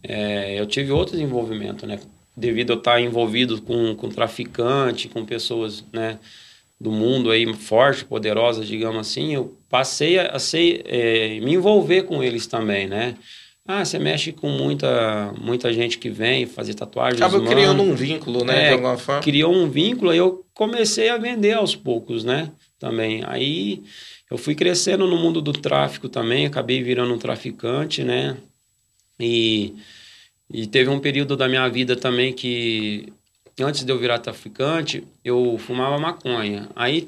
[0.00, 1.98] é, eu tive outros envolvimentos, né?
[2.36, 6.18] Devido a estar envolvido com, com traficante, com pessoas, né?
[6.80, 12.04] Do mundo aí forte, poderosas, digamos assim, eu passei a, a ser, é, me envolver
[12.04, 13.16] com eles também, né?
[13.66, 17.22] Ah, você mexe com muita, muita gente que vem fazer tatuagem.
[17.22, 18.64] Acaba criando um vínculo, né?
[18.64, 19.22] É, de alguma forma.
[19.22, 22.50] Criou um vínculo, aí eu comecei a vender aos poucos, né?
[22.80, 23.22] Também.
[23.26, 23.82] Aí
[24.30, 28.36] eu fui crescendo no mundo do tráfico também, acabei virando um traficante, né?
[29.20, 29.74] E,
[30.52, 33.12] e teve um período da minha vida também que,
[33.60, 36.68] antes de eu virar traficante, eu fumava maconha.
[36.74, 37.06] Aí,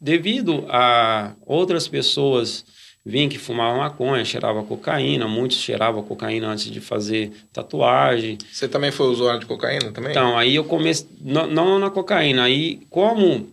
[0.00, 2.64] devido a outras pessoas
[3.04, 8.38] vinham que fumavam maconha, cheirava cocaína, muitos cheiravam cocaína antes de fazer tatuagem.
[8.50, 10.12] Você também foi usuário de cocaína também?
[10.12, 13.46] Então, aí eu comecei, não, não na cocaína, aí como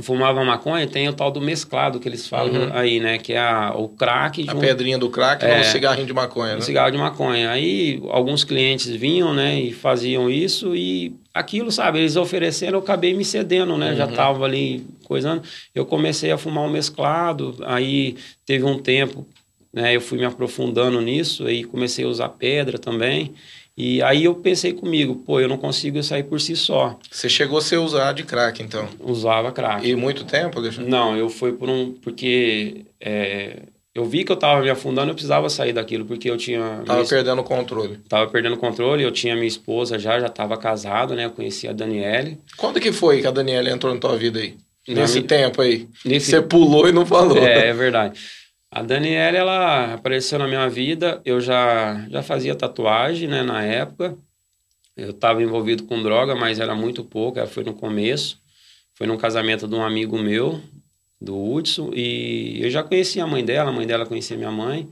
[0.00, 2.70] fumava maconha, tem o tal do mesclado que eles falam Uhum.
[2.72, 3.18] aí, né?
[3.18, 5.58] Que é a, o crack A junto- pedrinha do crack É.
[5.58, 6.60] no cigarrinho de maconha, um né?
[6.62, 7.50] cigarro de maconha.
[7.50, 13.12] Aí alguns clientes vinham, né, e faziam isso e aquilo, sabe, eles ofereceram, eu acabei
[13.14, 13.94] me cedendo, né?
[13.94, 14.12] Já Uhum.
[14.12, 15.42] tava ali coisando.
[15.74, 19.26] Eu comecei a fumar um mesclado, aí teve um tempo,
[19.72, 23.32] né, eu fui me aprofundando nisso, aí comecei a usar pedra também.
[23.76, 26.98] E aí eu pensei comigo, pô, eu não consigo sair por si só.
[27.10, 28.86] Você chegou a ser usar de crack, então.
[29.00, 29.86] Usava crack.
[29.88, 30.90] E muito tempo, Alexandre?
[30.90, 31.92] Não, eu fui por um.
[31.92, 33.60] Porque é,
[33.94, 36.82] eu vi que eu tava me afundando, eu precisava sair daquilo, porque eu tinha.
[36.84, 37.98] Tava minha- perdendo o controle.
[38.08, 41.24] Tava perdendo o controle, eu tinha minha esposa já, já tava casado, né?
[41.24, 42.38] Eu conhecia a Daniele.
[42.58, 44.54] Quando que foi que a Daniela entrou na tua vida aí?
[44.86, 45.88] Nesse tempo aí.
[46.04, 46.30] Nesse...
[46.30, 47.38] Você pulou e não falou.
[47.38, 48.20] É, é verdade.
[48.74, 54.16] A Daniela, ela apareceu na minha vida, eu já, já fazia tatuagem, né, na época.
[54.96, 58.40] Eu estava envolvido com droga, mas era muito pouco, ela foi no começo.
[58.94, 60.58] Foi num casamento de um amigo meu,
[61.20, 64.88] do Hudson, e eu já conhecia a mãe dela, a mãe dela conhecia minha mãe.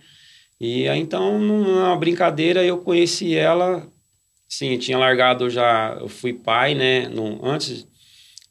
[0.61, 3.89] E aí, então, numa brincadeira, eu conheci ela.
[4.47, 7.87] Sim, tinha largado já, eu fui pai, né, no, antes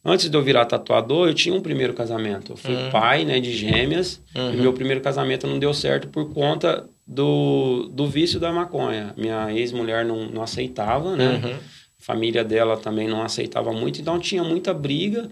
[0.09, 2.53] Antes de eu virar tatuador, eu tinha um primeiro casamento.
[2.53, 2.89] Eu fui Uhum.
[2.89, 4.21] pai, né, de gêmeas.
[4.35, 4.53] Uhum.
[4.53, 9.13] E meu primeiro casamento não deu certo por conta do, do vício da maconha.
[9.17, 11.41] Minha ex-mulher não, não aceitava, né?
[11.43, 11.51] Uhum.
[11.53, 15.29] A família dela também não aceitava muito, então tinha muita briga.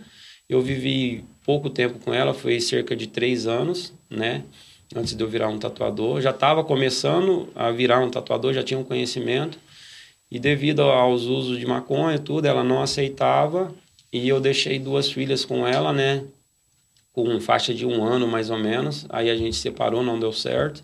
[0.50, 4.44] Eu vivi pouco tempo com ela, foi cerca de três anos, né?
[4.96, 6.22] Antes de eu virar um tatuador.
[6.22, 9.58] Já estava começando a virar um tatuador, já tinha um conhecimento.
[10.30, 13.74] E devido aos usos de maconha e tudo, ela não aceitava.
[14.12, 16.24] E eu deixei duas filhas com ela, né?
[17.14, 19.06] Com faixa de um ano mais ou menos.
[19.10, 20.84] Aí a gente separou, não deu certo.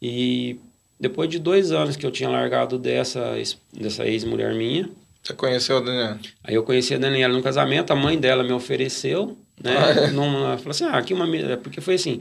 [0.00, 0.56] E
[0.98, 3.34] depois de dois anos que eu tinha largado dessa,
[3.72, 4.88] dessa ex-mulher minha,
[5.22, 6.18] Você conheceu a Daniela?
[6.44, 9.76] aí eu conheci a Daniela no casamento, a mãe dela me ofereceu, né?
[9.78, 10.10] Ah, é?
[10.10, 11.26] Num- ela falou assim: ah, aqui uma.
[11.26, 12.20] menina-" Porque foi assim.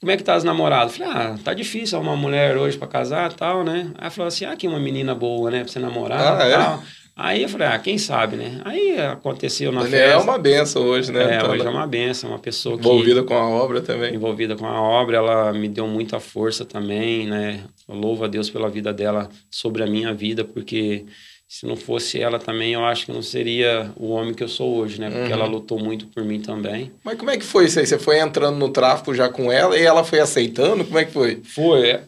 [0.00, 0.98] Como é que tá os namorados?
[0.98, 3.92] Eu Falei, ah, tá difícil uma mulher hoje pra casar e tal, né?
[3.94, 6.52] Aí ela falou assim, ah, aqui uma menina boa, né, pra você namorar Ah, e
[6.52, 6.56] é?
[7.14, 8.60] Aí eu falei, ah, quem sabe, né?
[8.64, 10.22] Aí aconteceu na Daniela é festa.
[10.30, 11.34] uma benção hoje, né?
[11.34, 14.14] É, Tá hoje é uma benção, uma pessoa que envolvida com a obra também.
[14.14, 17.60] envolvida com a obra, ela me deu muita força também, né?
[17.88, 21.04] Eu louvo a Deus pela vida dela sobre a minha vida, porque
[21.46, 24.74] se não fosse ela também, eu acho que não seria o homem que eu sou
[24.74, 25.10] hoje, né?
[25.10, 25.32] Porque Uhum.
[25.32, 26.90] ela lutou muito por mim também.
[27.04, 27.86] Mas como é que foi isso aí?
[27.86, 30.82] Você foi entrando no tráfico já com ela e ela foi aceitando?
[30.82, 31.42] Como é que foi?
[31.44, 32.02] Foi, é,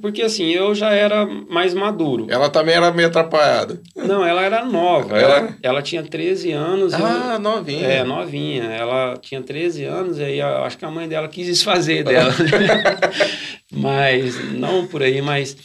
[0.00, 2.26] porque assim, eu já era mais maduro.
[2.30, 3.80] Ela também era meio atrapalhada.
[3.96, 5.22] Não, ela era nova, É?
[5.22, 6.92] ela, ela tinha 13 anos.
[6.92, 7.86] eu- Ah, novinha.
[7.86, 8.64] É, novinha.
[8.64, 12.32] Ela tinha 13 anos e aí eu acho que a mãe dela quis desfazer dela.
[13.72, 15.56] mas, não por aí, mas...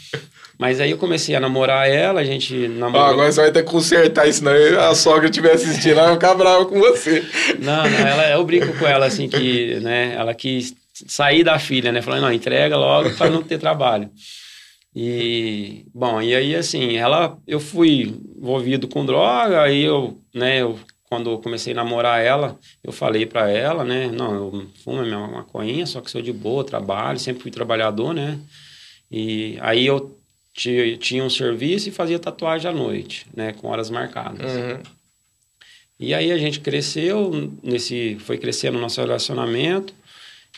[0.57, 3.07] Mas aí eu comecei a namorar ela, a gente namorou...
[3.07, 6.35] agora você vai ter que consertar isso, senão a sogra estiver assistindo, ela vai ficar
[6.35, 7.23] brava com você.
[7.57, 10.75] Não, não, ela, eu brinco com ela assim que, né, ela quis
[11.07, 14.09] sair da filha, né, falando, não, entrega logo para não ter trabalho.
[14.95, 20.77] E, bom, e aí assim, ela, eu fui envolvido com droga, aí eu, né, eu,
[21.09, 25.05] quando eu comecei a namorar ela, eu falei para ela, né, não, eu fumo a
[25.05, 28.37] minha maconha, só que sou de boa, trabalho, sempre fui trabalhador, né,
[29.09, 30.17] e aí eu
[30.53, 34.51] ti- tinha um serviço e fazia tatuagem à noite, né, com horas marcadas.
[34.51, 34.79] Uhum.
[35.97, 39.93] E aí a gente cresceu, nesse, foi crescendo o nosso relacionamento.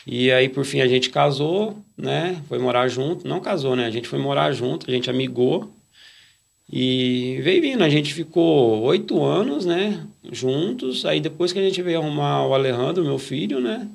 [0.06, 2.42] E aí, por fim, a gente casou, né?
[2.48, 3.26] Foi morar junto.
[3.26, 3.86] Não casou, né?
[3.86, 5.70] A gente foi morar junto, a gente amigou.
[6.70, 7.82] E veio vindo.
[7.82, 10.06] A gente ficou oito anos, né?
[10.30, 11.04] Juntos.
[11.04, 13.88] Aí depois que a gente veio arrumar o Alejandro, meu filho, né?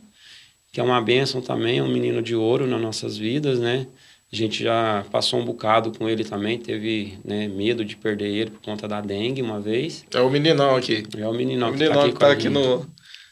[0.71, 3.87] Que é uma bênção também, um menino de ouro nas nossas vidas, né?
[4.31, 8.51] A gente já passou um bocado com ele também, teve né, medo de perder ele
[8.51, 10.05] por conta da dengue uma vez.
[10.13, 11.03] É o meninão aqui.
[11.17, 12.85] É o meninão o que meninão tá aqui, que tá aqui no.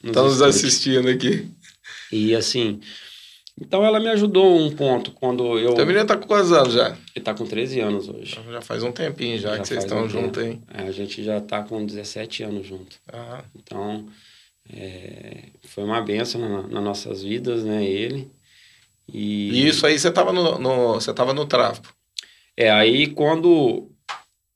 [0.04, 1.48] nos Tá nos assistindo aqui.
[2.12, 2.80] E assim,
[3.60, 5.74] então ela me ajudou um ponto quando eu.
[5.74, 6.96] Teu menino tá com quantos anos já?
[7.15, 8.38] Ele tá com 13 anos hoje.
[8.52, 10.63] Já faz um tempinho já, Já que vocês estão um juntos tempo.
[10.74, 12.96] É, a gente já tá com 17 anos junto.
[13.12, 14.08] Ah, Então,
[14.72, 17.84] é, foi uma benção na, nas nossas vidas, né?
[17.86, 18.30] Ele.
[19.12, 21.93] E, E isso aí você tava no, no- você tava no tráfico.
[22.56, 23.89] É, aí quando.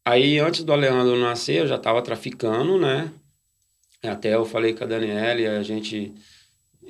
[0.04, 3.12] Aí antes do Alejandro nascer, eu já tava traficando, né?
[4.04, 6.12] Até eu falei com a Daniela e a gente.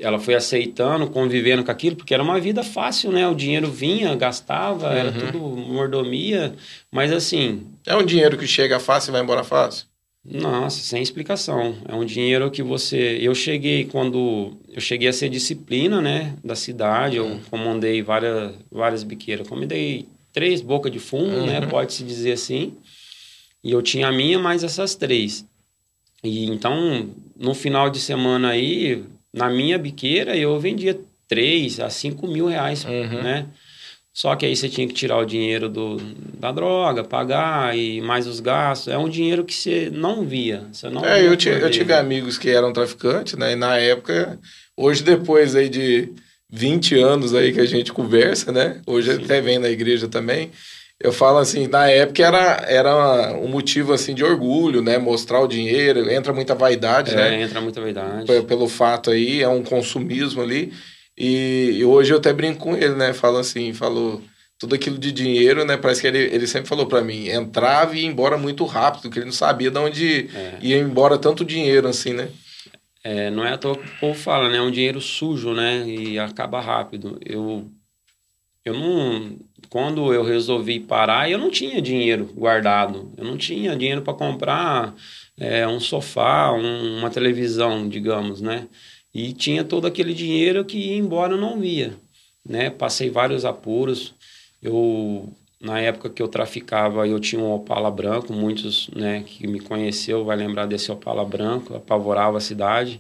[0.02, 3.28] Ela foi aceitando, convivendo com aquilo, porque era uma vida fácil, né?
[3.28, 5.20] O dinheiro vinha, gastava, era Uhum.
[5.32, 6.56] tudo mordomia.
[6.92, 9.86] Mas assim, É um dinheiro que chega fácil e vai embora fácil?
[10.24, 11.76] nossa, sem explicação.
[11.88, 13.18] É um dinheiro que você.
[13.22, 14.54] Eu cheguei quando.
[14.72, 16.36] Eu cheguei a ser disciplina, né?
[16.44, 17.18] Da cidade.
[17.18, 19.48] Eu comandei várias, várias biqueiras.
[19.48, 21.60] Comandei três bocas de fumo, né?
[21.62, 21.70] Uhum.
[21.70, 22.74] Pode-se dizer assim.
[23.64, 25.44] E eu tinha a minha, mais essas três.
[26.24, 32.28] E então, no final de semana aí, na minha biqueira, eu vendia 3 a 5
[32.28, 33.22] mil reais, Uhum.
[33.24, 33.46] né?
[34.14, 35.96] Só que aí você tinha que tirar o dinheiro do,
[36.38, 38.90] da droga, pagar e mais os gastos.
[38.90, 40.66] É um dinheiro que você não via.
[40.72, 43.54] Você não É, eu, eu tive amigos que eram traficantes, né?
[43.54, 44.38] E na época,
[44.76, 46.10] hoje depois aí de
[46.50, 48.82] 20 anos aí que a gente conversa, né?
[48.86, 49.24] Hoje Sim.
[49.24, 50.52] até vem na igreja também.
[51.04, 54.98] Eu falo assim, na época era, era um motivo assim de orgulho, né?
[54.98, 57.42] Mostrar o dinheiro, entra muita vaidade, É, né?
[57.42, 58.26] entra muita verdade.
[58.28, 60.72] P- Pelo fato aí, é um consumismo ali.
[61.18, 63.14] E, e hoje eu até brinco com ele, né?
[63.14, 64.22] Falo assim, falou
[64.60, 65.76] tudo aquilo de dinheiro, né?
[65.76, 69.18] Parece que ele, ele sempre falou pra mim, entrava e ia embora muito rápido, que
[69.18, 70.58] ele não sabia de onde É.
[70.62, 72.30] ia embora tanto dinheiro assim, né?
[73.04, 74.58] É, não é à toa que o povo fala, né?
[74.58, 75.84] É um dinheiro sujo, né?
[75.88, 77.18] E acaba rápido.
[77.26, 77.66] Eu,
[78.64, 79.38] eu não.
[79.72, 83.12] Quando eu resolvi parar, eu não tinha dinheiro guardado.
[83.18, 84.94] Eu não tinha dinheiro para comprar
[85.40, 88.68] é, um sofá, um- uma televisão, digamos, né?
[89.14, 91.96] E tinha todo aquele dinheiro que ia embora eu não via,
[92.48, 92.70] né?
[92.70, 94.14] Passei vários apuros.
[94.62, 99.60] Eu na época que eu traficava, eu tinha um Opala branco, muitos, né, que me
[99.60, 103.00] conheceu vai lembrar desse Opala branco, apavorava a cidade.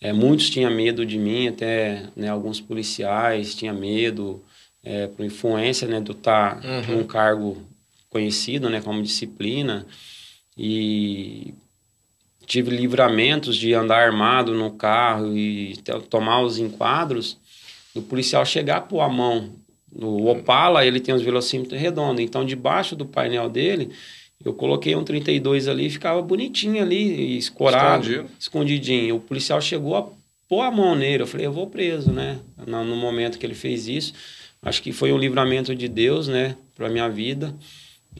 [0.00, 4.42] É, muitos tinham medo de mim, até né, alguns policiais tinham medo,
[4.84, 6.96] é, por influência né, do estar Uhum.
[6.98, 7.62] num cargo
[8.10, 9.86] conhecido, né, como disciplina.
[10.56, 11.54] E
[12.46, 15.74] tive livramentos de andar armado no carro e
[16.10, 17.38] tomar os enquadros
[17.94, 19.54] do policial chegar pôr a mão.
[19.94, 23.90] O Opala, ele tem os velocímetros redondos, então debaixo do painel dele,
[24.44, 28.30] eu coloquei um 32 ali ficava bonitinho ali, escorado, Escondido.
[28.40, 29.16] escondidinho.
[29.16, 30.08] O policial chegou a
[30.48, 32.38] pôr a mão nele, eu falei, eu vou preso, né?
[32.66, 34.12] No, no momento que ele fez isso,
[34.62, 37.54] acho que foi um livramento de Deus, né, para minha vida.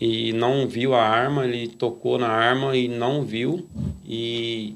[0.01, 3.69] E não viu a arma, ele tocou na arma e não viu.
[4.07, 4.75] E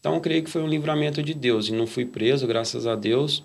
[0.00, 3.42] então creio que foi um livramento de Deus e não fui preso, graças a Deus.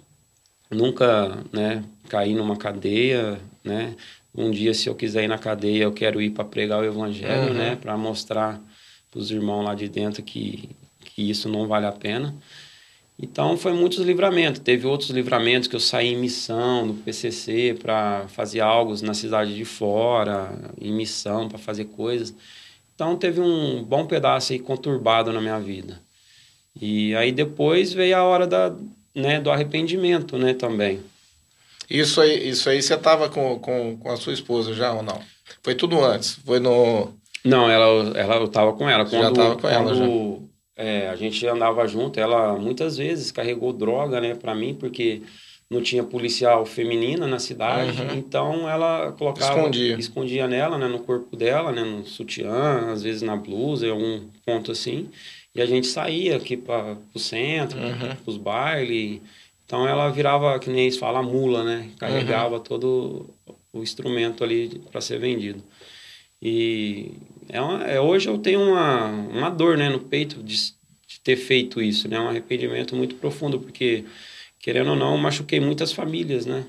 [0.69, 3.95] Nunca, né, caí numa cadeia, né?
[4.33, 7.49] Um dia se eu quiser ir na cadeia, eu quero ir para pregar o evangelho,
[7.49, 7.53] Uhum.
[7.53, 8.61] né, para mostrar
[9.09, 10.69] para os irmãos lá de dentro que
[11.13, 12.33] que isso não vale a pena.
[13.21, 14.59] Então foi muitos livramentos.
[14.61, 19.55] Teve outros livramentos que eu saí em missão no PCC para fazer algo na cidade
[19.55, 22.33] de fora, em missão para fazer coisas.
[22.95, 26.01] Então teve um bom pedaço aí conturbado na minha vida.
[26.79, 28.73] E aí depois veio a hora da,
[29.13, 30.99] né, do arrependimento, né, também.
[31.89, 35.21] Isso aí, isso aí você tava com, com, com a sua esposa já ou não?
[35.61, 36.39] Foi tudo antes?
[36.45, 37.13] Foi no.
[37.43, 39.05] Não, ela, ela eu tava com ela.
[39.05, 43.71] Quando, já tava com ela, quando, é, a gente andava junto, ela muitas vezes carregou
[43.73, 45.21] droga, né, para mim, porque
[45.69, 48.17] não tinha policial feminina na cidade, Uhum.
[48.17, 49.95] então ela colocava Escondia.
[49.97, 54.21] escondia nela, né, no corpo dela, né, no sutiã, às vezes na blusa, em algum
[54.45, 55.09] ponto assim.
[55.55, 58.15] E a gente saía aqui para o centro, Uhum.
[58.25, 59.21] os bailes.
[59.65, 61.89] Então ela virava, que nem eles falam, a mula, né?
[61.97, 62.61] Carregava Uhum.
[62.63, 63.25] todo
[63.73, 65.61] o instrumento ali para ser vendido.
[66.41, 67.11] E
[67.51, 71.35] é uma- é, hoje eu tenho uma, uma dor né, no peito de, de ter
[71.35, 72.19] feito isso, né?
[72.19, 74.05] Um arrependimento muito profundo, porque,
[74.59, 76.63] querendo ou não, machuquei muitas famílias, né?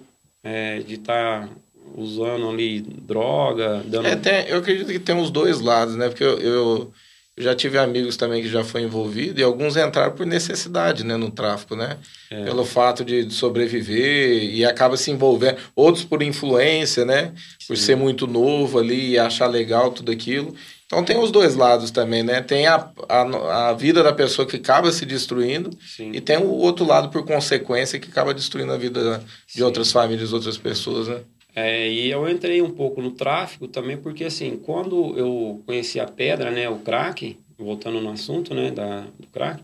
[0.45, 1.49] É, de estar
[1.97, 4.07] usando ali droga, dando...
[4.07, 6.09] É, tem- eu acredito que tem os dois lados, né?
[6.09, 6.93] Porque eu, eu
[7.39, 11.17] já tive amigos também que já foi envolvido e alguns entraram por necessidade, né?
[11.17, 11.97] No tráfico, né?
[12.31, 12.45] É.
[12.45, 15.57] Pelo fato de sobreviver e acaba se envolvendo.
[15.75, 17.33] Outros por influência, né?
[17.67, 17.85] Por Sim.
[17.85, 20.55] ser muito novo ali e achar legal tudo aquilo.
[20.85, 22.43] Então tem os dois lados também, né?
[22.43, 26.11] Tem a, a, a vida da pessoa que acaba se destruindo Sim.
[26.13, 29.63] e tem o outro lado por consequência que acaba destruindo a vida de Sim.
[29.63, 31.21] outras famílias, outras pessoas, né?
[31.55, 36.07] É, e eu entrei um pouco no tráfico também, porque assim, quando eu conheci a
[36.07, 39.63] pedra, né, o crack, voltando no assunto, né, da, do crack,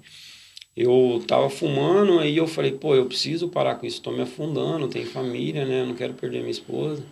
[0.77, 4.87] eu tava fumando, aí eu falei, pô, eu preciso parar com isso, tô me afundando,
[4.87, 7.03] tenho família, né, não quero perder minha esposa.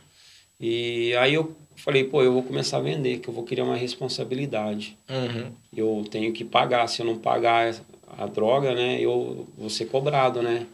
[0.60, 3.76] E aí eu falei, pô, eu vou começar a vender, que eu vou criar uma
[3.76, 4.96] responsabilidade.
[5.08, 5.50] Uhum.
[5.74, 7.74] Eu tenho que pagar, se eu não pagar
[8.16, 10.66] a droga, né, eu vou ser cobrado, né.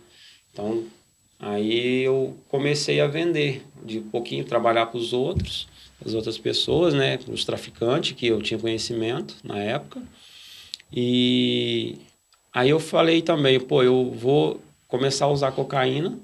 [0.52, 0.84] Então,
[1.42, 5.66] Aí eu comecei a vender, de pouquinho trabalhar para os outros,
[6.04, 10.00] as outras pessoas, né, os traficantes que eu tinha conhecimento na época.
[10.92, 11.96] E
[12.54, 16.16] aí eu falei também, pô, eu vou começar a usar cocaína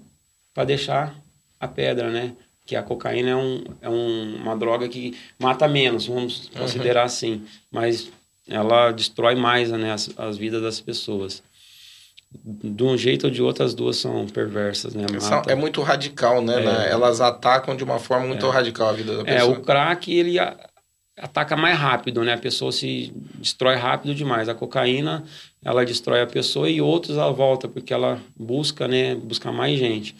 [0.55, 1.19] para deixar
[1.59, 2.37] a pedra, né?
[2.65, 7.45] Que a cocaína é, um, é um, uma droga que mata menos, vamos considerar assim,
[7.73, 8.09] mas
[8.47, 11.43] ela destrói mais né, as, as vidas das pessoas
[12.45, 15.07] de um jeito ou de outro, as duas são perversas, né?
[15.31, 15.51] Mata.
[15.51, 16.61] É muito radical, né?
[16.61, 16.65] É.
[16.65, 16.91] né?
[16.91, 19.59] Elas atacam de uma forma muito radical a vida da É, pessoa.
[19.59, 20.57] o crack, ele, a-
[21.19, 22.35] ataca mais rápido, né?
[22.35, 24.49] A pessoa se destrói rápido demais.
[24.49, 25.25] A cocaína,
[25.65, 29.15] ela destrói a pessoa e outros ela volta, porque ela busca, né?
[29.15, 30.15] Busca mais gente.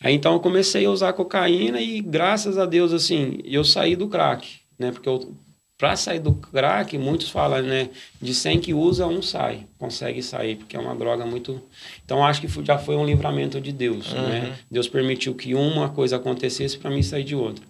[0.00, 4.08] Aí então eu comecei a usar cocaína e graças a Deus, assim, eu saí do
[4.08, 4.48] crack,
[4.78, 4.92] né?
[4.92, 5.34] Porque eu,
[5.78, 7.88] pra sair do crack, muitos falam, né?
[8.20, 11.62] De 100 que usa, um sai, consegue sair, porque é uma droga muito.
[12.04, 14.20] Então acho que já foi um livramento de Deus, né?
[14.20, 14.28] uhum.
[14.28, 14.58] né?
[14.68, 17.64] Deus permitiu que uma coisa acontecesse para mim sair de outra.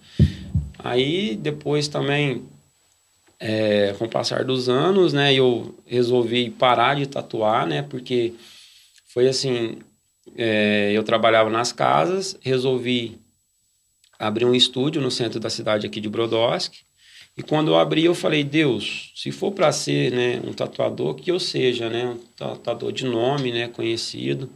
[0.79, 2.45] Aí depois também,
[3.39, 8.33] é, com o passar dos anos, né, eu resolvi parar de tatuar, né, porque
[9.13, 9.79] foi assim,
[10.37, 13.19] é, eu trabalhava nas casas, resolvi
[14.19, 16.88] abrir um estúdio no centro da cidade aqui de Brodowski,
[17.39, 21.31] e quando eu abri, eu falei, Deus, se for para ser né, um tatuador, que
[21.31, 24.51] eu seja né, um tatuador de nome, né, conhecido,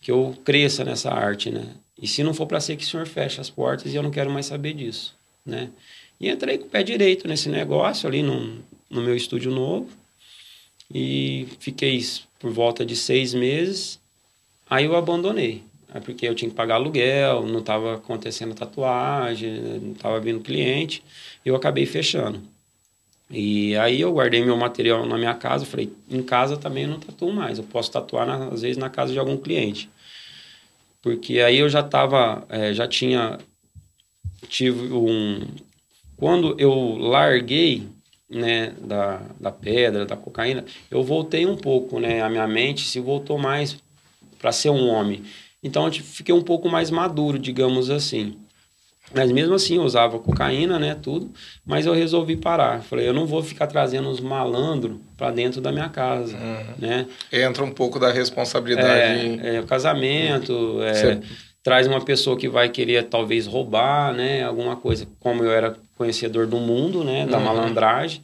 [0.00, 1.66] que eu cresça nessa arte, né?
[2.00, 4.10] E se não for para ser, que o Senhor feche as portas e eu não
[4.10, 5.70] quero mais saber disso né?
[6.18, 8.58] E entrei com o pé direito nesse negócio ali no,
[8.90, 9.88] no meu estúdio novo
[10.92, 12.02] e fiquei
[12.40, 14.00] por volta de seis meses.
[14.68, 15.62] Aí eu abandonei,
[15.94, 21.02] é porque eu tinha que pagar aluguel, não estava acontecendo tatuagem, não estava vindo cliente,
[21.46, 22.42] eu acabei fechando.
[23.30, 27.00] E aí eu guardei meu material na minha casa, falei, em casa também eu não
[27.00, 29.88] tatuo mais, eu posso tatuar na, às vezes na casa de algum cliente.
[31.02, 33.38] Porque aí eu já estava, é, já tinha
[34.48, 35.46] tive um.
[36.16, 37.86] Quando eu larguei
[38.28, 42.22] né, da, da pedra, da cocaína, eu voltei um pouco, né?
[42.22, 43.76] A minha mente se voltou mais
[44.38, 45.22] para ser um homem.
[45.62, 48.36] Então eu fiquei um pouco mais maduro, digamos assim.
[49.14, 51.30] Mas mesmo assim eu usava cocaína, né, tudo,
[51.64, 52.82] mas eu resolvi parar.
[52.82, 56.74] Falei, eu não vou ficar trazendo os malandros para dentro da minha casa, uhum.
[56.78, 57.06] né?
[57.32, 59.40] Entra um pouco da responsabilidade.
[59.42, 61.20] É, é casamento, é,
[61.62, 66.46] traz uma pessoa que vai querer talvez roubar, né, alguma coisa, como eu era conhecedor
[66.46, 67.44] do mundo, né, da uhum.
[67.44, 68.22] malandragem,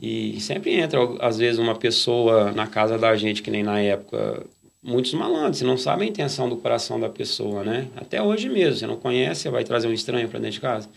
[0.00, 4.42] e sempre entra às vezes uma pessoa na casa da gente que nem na época
[4.84, 7.88] muitos malandros, você não sabe a intenção do coração da pessoa, né?
[7.96, 10.88] Até hoje mesmo, você não conhece, você vai trazer um estranho para dentro de casa.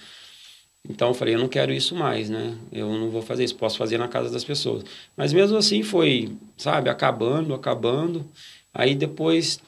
[0.89, 2.57] Então eu falei, eu não quero isso mais, né?
[2.71, 4.83] Eu não vou fazer isso, posso fazer na casa das pessoas.
[5.15, 8.25] Mas mesmo assim foi, sabe, acabando, acabando.
[8.73, 9.59] Aí depois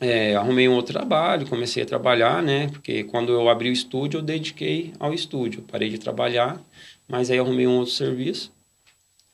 [0.00, 2.68] é, arrumei um outro trabalho, comecei a trabalhar, né?
[2.68, 5.62] Porque quando eu abri o estúdio, eu dediquei ao estúdio.
[5.62, 6.60] Parei de trabalhar,
[7.08, 8.52] mas aí arrumei um outro serviço.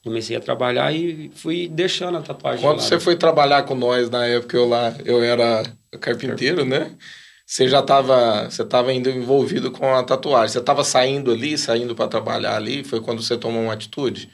[0.02, 2.62] Comecei a trabalhar e fui deixando a tatuagem.
[2.62, 5.62] Quando você foi trabalhar com nós na época eu lá, eu era
[6.00, 6.90] carpinteiro, né?
[7.44, 10.52] Você já estava, você estava indo envolvido com a tatuagem.
[10.52, 12.82] Você estava saindo ali, saindo para trabalhar ali.
[12.82, 14.30] Foi quando você tomou uma atitude?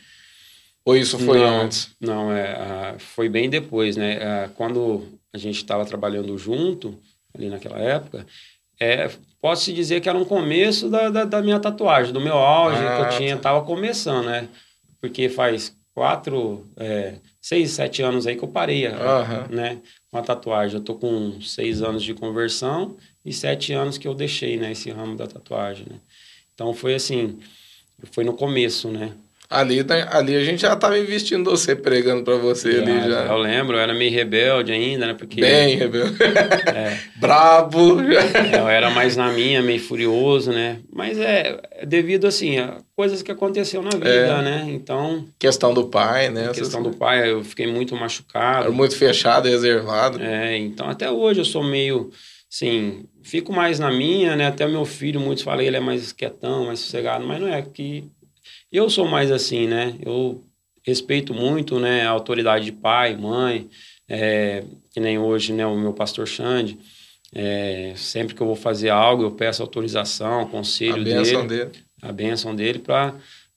[0.84, 1.90] Ou isso foi não, antes?
[2.00, 4.48] Não, é, foi bem depois, né?
[4.54, 6.96] Quando a gente estava trabalhando junto,
[7.34, 8.24] ali naquela época,
[8.78, 9.10] é,
[9.40, 12.96] posso dizer que era um começo da, da, da minha tatuagem, do meu auge, ah,
[12.96, 13.66] que eu ah, tinha, estava tá.
[13.66, 14.48] começando, né?
[15.00, 18.86] Porque faz quatro, é, seis, sete anos aí que eu parei,
[19.50, 19.80] né?
[20.10, 20.76] Com a tatuagem.
[20.78, 24.72] Eu tô com seis anos de conversão e sete anos que eu deixei, né?
[24.72, 26.00] Esse ramo da tatuagem, né?
[26.54, 27.38] Então foi assim,
[28.12, 29.12] foi no começo, né?
[29.48, 33.26] Ali, né, ali a gente já estava investindo você, pregando para você já, ali já.
[33.26, 35.14] Eu lembro, eu era meio rebelde ainda, né?
[35.14, 36.16] Porque, Bem rebelde.
[36.22, 38.00] É, Brabo.
[38.00, 40.80] É, eu era mais na minha, meio furioso, né?
[40.92, 44.42] Mas é, é devido, assim, a coisas que aconteceu na vida, é.
[44.42, 44.66] né?
[44.68, 45.26] Então...
[45.38, 46.50] Questão do pai, né?
[46.52, 48.64] Questão do pai, eu fiquei muito machucado.
[48.64, 50.20] Era muito fechado, reservado.
[50.20, 52.10] É, então até hoje eu sou meio,
[52.50, 54.46] assim, fico mais na minha, né?
[54.46, 58.10] Até meu filho, muitos falam ele é mais quietão, mais sossegado, mas não é que
[58.76, 59.94] eu sou mais assim, né?
[60.04, 60.44] Eu
[60.84, 63.68] respeito muito, né, a autoridade de pai, mãe,
[64.08, 64.62] é,
[64.92, 66.78] que nem hoje, né, o meu pastor Xande.
[67.34, 72.12] É, sempre que eu vou fazer algo, eu peço autorização, conselho a dele, dele, a
[72.12, 73.14] bênção dele para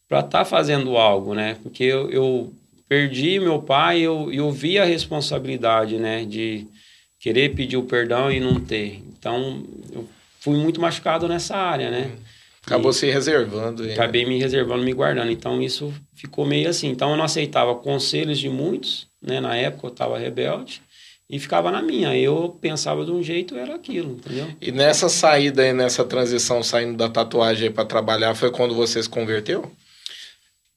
[0.09, 1.57] estar tá fazendo algo, né?
[1.61, 2.53] Porque eu, eu
[2.87, 6.65] perdi meu pai, eu, eu vi a responsabilidade, né, de
[7.19, 9.03] querer pedir o perdão e não ter.
[9.07, 9.63] Então,
[9.93, 10.07] eu
[10.39, 12.11] fui muito machucado nessa área, né?
[12.11, 12.38] Hum.
[12.65, 13.83] Acabou e se reservando.
[13.91, 15.31] Acabei me reservando, me guardando.
[15.31, 16.89] Então isso ficou meio assim.
[16.89, 19.39] Então eu não aceitava conselhos de muitos, né?
[19.39, 20.81] Na época eu estava rebelde
[21.29, 22.15] e ficava na minha.
[22.17, 24.47] Eu pensava de um jeito, era aquilo, entendeu?
[24.61, 29.09] E nessa saída aí, nessa transição, saindo da tatuagem para trabalhar, foi quando você se
[29.09, 29.71] converteu?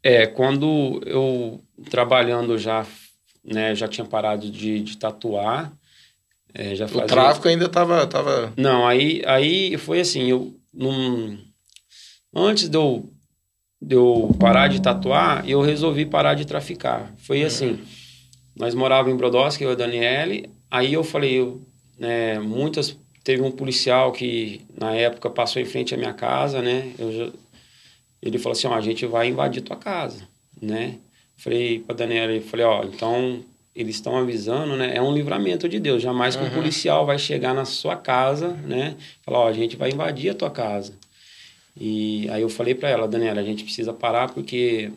[0.03, 2.85] É, quando eu trabalhando já,
[3.45, 5.72] né, já tinha parado de, de tatuar.
[6.55, 7.05] É, já fazia...
[7.05, 8.07] O tráfico ainda estava.
[8.07, 8.53] Tava...
[8.57, 11.39] Não, aí, aí foi assim, eu num
[12.35, 13.09] Antes de eu,
[13.80, 17.12] de eu parar de tatuar, eu resolvi parar de traficar.
[17.18, 17.47] Foi uhum.
[17.47, 17.78] assim,
[18.57, 21.61] nós morávamos em Brodowski, eu e a Daniele, aí eu falei, eu,
[21.99, 22.97] né, muitas...
[23.24, 26.93] Teve um policial que, na época, passou em frente à minha casa, né?
[26.99, 27.33] Eu
[28.22, 30.26] ele falou assim, ó, a gente vai invadir tua casa,
[30.61, 30.99] né?
[31.37, 34.95] Falei pra Daniela, falei, ó, então eles estão avisando, né?
[34.95, 36.01] É um livramento de Deus.
[36.01, 38.97] Jamais que um policial vai chegar na sua casa, né?
[39.22, 40.93] Falar, ó, a gente vai invadir a tua casa.
[41.77, 44.91] E aí eu falei para ela, Daniela, a gente precisa parar porque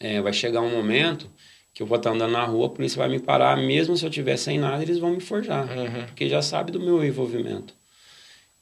[0.00, 1.28] é, vai chegar um momento
[1.72, 4.10] que eu vou estar andando na rua, a polícia vai me parar, mesmo se eu
[4.10, 6.06] tiver sem nada, eles vão me forjar, Uhum.
[6.06, 7.74] porque já sabe do meu envolvimento.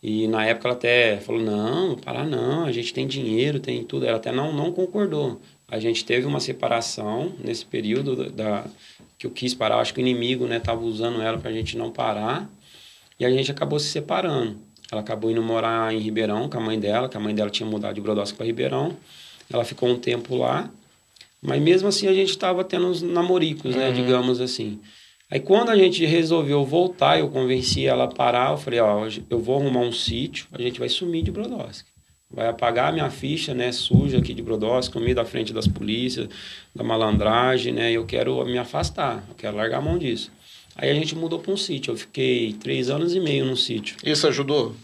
[0.02, 4.04] E na época ela até falou, não, parar não, a gente tem dinheiro, tem tudo.
[4.04, 5.40] Ela até não, não concordou.
[5.66, 8.66] A gente teve uma separação nesse período da,
[9.16, 11.78] que eu quis parar, acho que o inimigo né, tava usando ela para a gente
[11.78, 12.50] não parar,
[13.18, 14.58] e a gente acabou se separando.
[14.94, 17.68] Ela acabou indo morar em Ribeirão com a mãe dela, que a mãe dela tinha
[17.68, 18.96] mudado de Brodowski para Ribeirão.
[19.52, 20.70] Ela ficou um tempo lá,
[21.42, 24.80] mas mesmo assim a gente estava tendo uns namoricos, né, digamos assim.
[25.28, 29.38] Aí quando a gente resolveu voltar, eu convenci ela a parar, eu falei, ó, eu
[29.40, 31.88] vou arrumar um sítio, a gente vai sumir de Brodowski.
[32.30, 36.28] Vai apagar a minha ficha, né, suja aqui de Brodowski, comi da frente das polícias,
[36.72, 40.30] da malandragem, né, eu quero me afastar, eu quero largar a mão disso.
[40.76, 43.96] Aí a gente mudou para um sítio, eu fiquei três anos e meio num sítio.
[44.04, 44.74] Isso ajudou?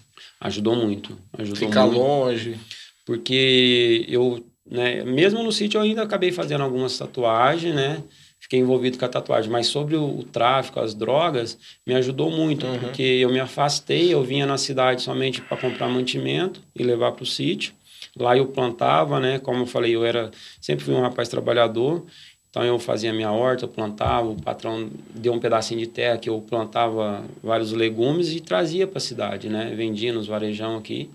[0.40, 2.56] Ajudou muito, ajudou Ficar muito longe.
[3.04, 8.02] porque eu, né, mesmo no sítio eu ainda acabei fazendo algumas tatuagens, né?
[8.38, 12.66] Fiquei envolvido com a tatuagem, mas sobre o, o tráfico, as drogas, me ajudou muito,
[12.66, 12.78] Uhum.
[12.78, 17.22] porque eu me afastei, eu vinha na cidade somente para comprar mantimento e levar para
[17.22, 17.74] o sítio.
[18.18, 19.38] Lá eu plantava, né?
[19.38, 20.30] Como eu falei, eu era
[20.60, 22.04] sempre fui um rapaz trabalhador,
[22.50, 26.28] então eu fazia minha horta, eu plantava, o patrão deu um pedacinho de terra que
[26.28, 29.72] eu plantava vários legumes e trazia para a cidade, né?
[29.76, 31.08] Vendia nos varejão aqui.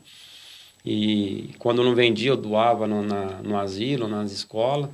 [0.85, 4.89] E quando não vendia, eu doava no, na, no asilo, nas escolas.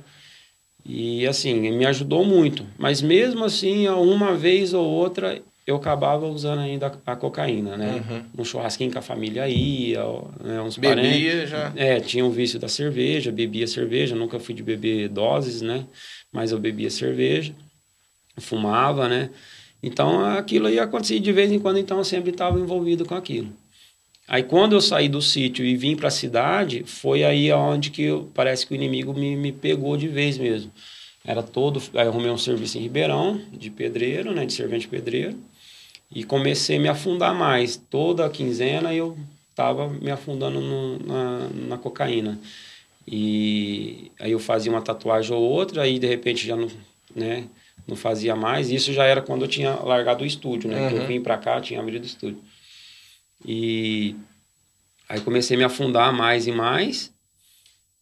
[0.84, 2.66] E assim, me ajudou muito.
[2.76, 8.02] Mas mesmo assim, uma vez ou outra, eu acabava usando ainda a cocaína, né?
[8.10, 8.22] Uhum.
[8.38, 10.02] Um churrasquinho que a família ia,
[10.42, 10.60] né?
[10.60, 11.12] uns parentes.
[11.12, 11.72] Bebia já.
[11.76, 15.86] É, tinha o vício da cerveja, bebia cerveja, nunca fui de beber doses, né?
[16.32, 17.54] Mas eu bebia cerveja,
[18.38, 19.30] fumava, né?
[19.82, 23.48] Então aquilo aí acontecia de vez em quando, então eu sempre estava envolvido com aquilo.
[24.26, 28.02] Aí quando eu saí do sítio e vim para a cidade, foi aí onde que
[28.04, 30.70] eu, parece que o inimigo me, me pegou de vez mesmo.
[31.24, 35.36] Era todo, aí eu arrumei um serviço em Ribeirão, de pedreiro, né, de servente pedreiro,
[36.10, 37.76] e comecei a me afundar mais.
[37.76, 39.16] Toda quinzena eu
[39.50, 42.38] estava me afundando no, na, na cocaína.
[43.06, 46.68] E aí eu fazia uma tatuagem ou outra, aí de repente já não,
[47.14, 47.44] né,
[47.86, 48.70] não fazia mais.
[48.70, 50.92] Isso já era quando eu tinha largado o estúdio, né?
[50.92, 51.06] Eu Uhum.
[51.06, 52.38] vim para cá, tinha abrido o estúdio.
[53.44, 54.14] E
[55.08, 57.12] aí comecei a me afundar mais e mais.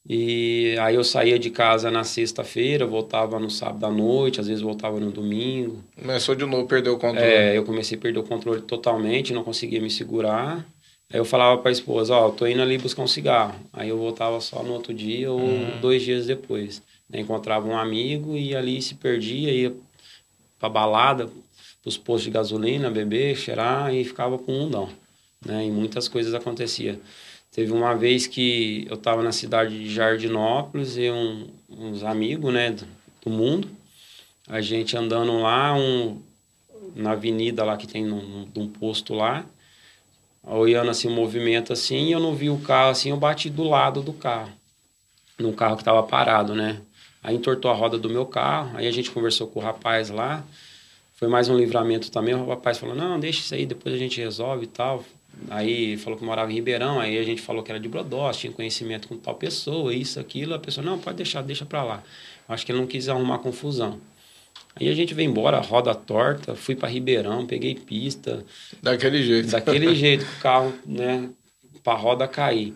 [0.09, 4.63] E aí eu saía de casa na sexta-feira, voltava no sábado à noite, às vezes
[4.63, 5.85] voltava no domingo.
[5.99, 7.27] Começou de novo, perdeu o controle.
[7.27, 10.67] É, eu comecei a perder o controle totalmente, não conseguia me segurar.
[11.13, 13.59] Aí eu falava para a esposa, ó, eu tô indo ali buscar um cigarro.
[13.73, 15.41] Aí eu voltava só no outro dia ou
[15.81, 16.81] dois dias depois.
[17.09, 17.21] Né?
[17.21, 19.75] Encontrava um amigo e ali se perdia, ia
[20.59, 21.29] pra balada,
[21.83, 24.89] pros postos de gasolina, beber, cheirar e ficava com um mundão.
[25.45, 25.67] Né?
[25.67, 26.97] E muitas coisas aconteciam.
[27.51, 32.71] Teve uma vez que eu estava na cidade de Jardinópolis e um, uns amigos né,
[32.71, 32.87] do,
[33.25, 33.69] do mundo,
[34.47, 36.23] a gente andando lá um,
[36.95, 39.45] na avenida lá que tem um, um posto lá,
[40.43, 44.03] olhando assim o movimento assim, eu não vi o carro assim, eu bati do lado
[44.03, 44.51] do carro,
[45.39, 46.81] num carro que estava parado, né?
[47.23, 50.45] Aí entortou a roda do meu carro, aí a gente conversou com o rapaz lá,
[51.17, 54.19] foi mais um livramento também, o rapaz falou, não, deixa isso aí, depois a gente
[54.21, 55.05] resolve e tal.
[55.49, 58.53] Aí falou que morava em Ribeirão, aí a gente falou que era de Brodós, tinha
[58.53, 62.03] conhecimento com tal pessoa, isso, aquilo, a pessoa, não, pode deixar, deixa pra lá.
[62.49, 64.01] Acho que ele não quis arrumar confusão.
[64.77, 68.45] Aí a gente veio embora, roda torta, fui para Ribeirão, peguei pista,
[68.83, 69.51] Daquele jeito.
[69.51, 71.29] daquele jeito, com o carro, né,
[71.83, 72.73] pra roda cair.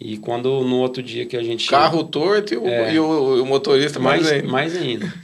[0.00, 1.68] E quando no outro dia que a gente.
[1.68, 2.94] Carro torto e o, É.
[2.94, 4.48] e o, o motorista mais, mais, ainda.
[4.48, 5.14] mais ainda.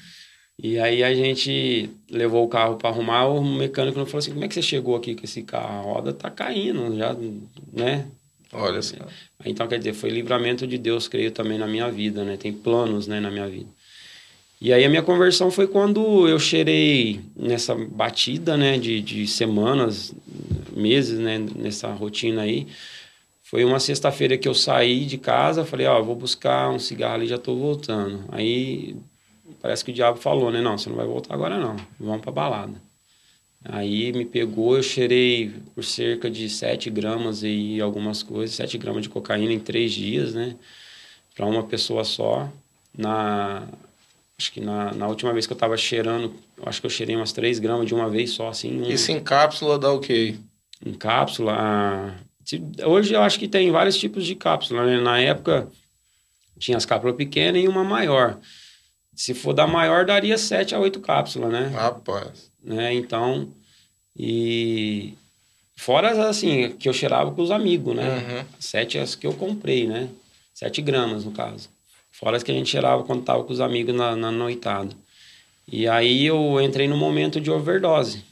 [0.63, 4.49] E aí a gente levou o carro para arrumar, o mecânico falou assim: como é
[4.49, 5.79] que você chegou aqui com esse carro?
[5.79, 7.15] A roda tá caindo, já,
[7.73, 8.07] né?
[8.53, 8.97] Olha só.
[9.45, 12.37] Então, quer dizer, foi livramento de Deus, creio, também na minha vida, né?
[12.37, 13.69] Tem planos, né, na minha vida.
[14.65, 20.15] E aí a minha conversão foi quando eu cheirei nessa batida, né, de, de semanas,
[20.73, 22.69] meses, né, nessa rotina aí.
[23.43, 27.27] Foi uma sexta-feira que eu saí de casa, falei, ó, vou buscar um cigarro ali,
[27.27, 28.25] já tô voltando.
[28.29, 28.95] Aí
[29.61, 32.31] parece que o diabo falou, né, não, você não vai voltar agora não, vamos pra
[32.31, 32.81] balada.
[33.65, 39.03] Aí me pegou, eu cheirei por cerca de 7 gramas e algumas coisas, 7 gramas
[39.03, 40.55] de cocaína em três dias, né?
[41.35, 42.49] Para uma pessoa só.
[42.97, 43.67] Na,
[44.43, 46.35] acho que na, na última vez que eu tava cheirando,
[46.67, 48.83] acho que eu cheirei umas 3 gramas de uma vez só, assim.
[48.83, 50.35] um- Isso em cápsula dá o quê?
[50.85, 51.55] em cápsula.
[51.57, 52.15] ah,
[52.87, 54.85] Hoje eu acho que tem vários tipos de cápsula.
[54.85, 55.01] Né?
[55.01, 55.69] Na época
[56.59, 58.39] Tinha as cápsulas pequenas e uma maior.
[59.15, 61.67] Se for da maior, daria 7 a 8 cápsulas, né?
[61.75, 62.51] Rapaz.
[62.63, 62.95] Né?
[62.95, 63.49] Então,
[64.17, 65.15] e
[65.77, 68.09] fora assim, que eu cheirava com os amigos, né?
[68.19, 68.45] Uhum.
[68.61, 70.09] Sete as que eu comprei, né?
[70.55, 71.69] Sete gramas, no caso.
[72.13, 74.95] Fora as que a gente cheirava quando tava com os amigos na, na noitada.
[75.67, 78.23] E aí eu entrei no momento de overdose,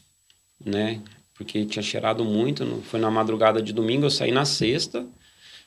[0.65, 1.01] né?
[1.35, 2.83] Porque tinha cheirado muito.
[2.85, 5.07] Foi na madrugada de domingo, eu saí na sexta.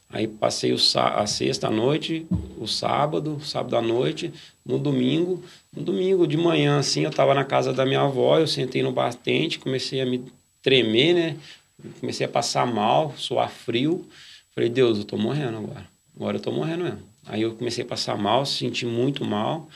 [0.09, 2.27] Aí passei o, a sexta à noite,
[2.59, 4.31] o sábado, sábado à noite,
[4.63, 5.43] no domingo.
[5.75, 8.91] No domingo de manhã, assim, eu estava na casa da minha avó, eu sentei no
[8.91, 10.23] batente, comecei a me
[10.61, 11.37] tremer, né?
[11.99, 14.07] Comecei a passar mal, suar frio.
[14.53, 15.87] Falei, Deus, eu tô morrendo agora.
[16.15, 17.12] Agora eu tô morrendo mesmo.
[17.25, 19.69] Aí eu comecei a passar mal, senti muito mal.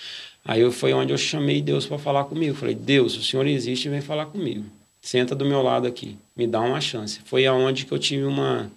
[0.43, 2.55] Aí foi onde eu chamei Deus para falar comigo.
[2.55, 4.65] Falei, Deus, o Senhor existe, vem falar comigo.
[5.01, 7.21] Senta do meu lado aqui, me dá uma chance.
[7.25, 8.69] Foi aonde que eu tive uma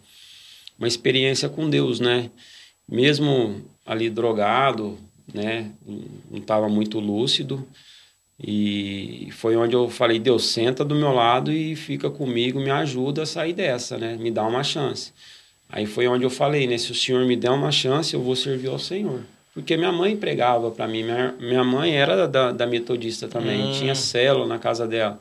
[0.80, 2.30] uma experiência com Deus, né?
[2.88, 4.98] Mesmo ali drogado,
[5.32, 5.70] né?
[6.30, 7.68] Não estava muito lúcido.
[8.42, 13.24] E foi onde eu falei, Deus, senta do meu lado e fica comigo, me ajuda
[13.24, 14.16] a sair dessa, né?
[14.16, 15.12] Me dá uma chance.
[15.72, 16.76] Aí foi onde eu falei, né?
[16.78, 19.20] Se o Senhor me der uma chance, eu vou servir ao Senhor.
[19.52, 21.02] Porque minha mãe pregava para mim.
[21.02, 23.72] Minha, minha mãe era da, da metodista também, hum.
[23.72, 25.20] tinha célula na casa dela.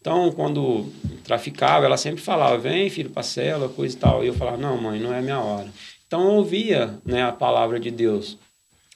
[0.00, 0.86] Então, quando
[1.24, 4.24] traficava, ela sempre falava: vem, filho, para cela, coisa e tal.
[4.24, 5.68] E eu falava: não, mãe, não é minha hora.
[6.06, 8.38] Então, eu ouvia né, a palavra de Deus.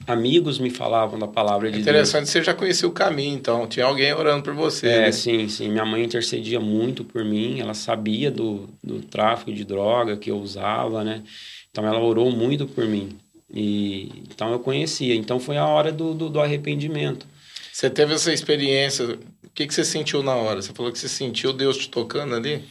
[0.06, 2.08] Amigos me falavam da palavra de Interessante, Deus.
[2.10, 3.66] Interessante, você já conhecia o caminho, então.
[3.66, 4.88] Tinha alguém orando por você.
[4.88, 5.12] É, né?
[5.12, 5.68] sim, sim.
[5.70, 7.60] Minha mãe intercedia muito por mim.
[7.60, 11.22] Ela sabia do, do tráfico de droga que eu usava, né?
[11.70, 13.16] Então, ela orou muito por mim.
[13.52, 15.14] E, então, eu conhecia.
[15.14, 17.26] Então, foi a hora do, do, do arrependimento.
[17.72, 19.18] Você teve essa experiência
[19.52, 20.62] o que, que você sentiu na hora?
[20.62, 22.64] Você falou que você sentiu Deus te tocando ali?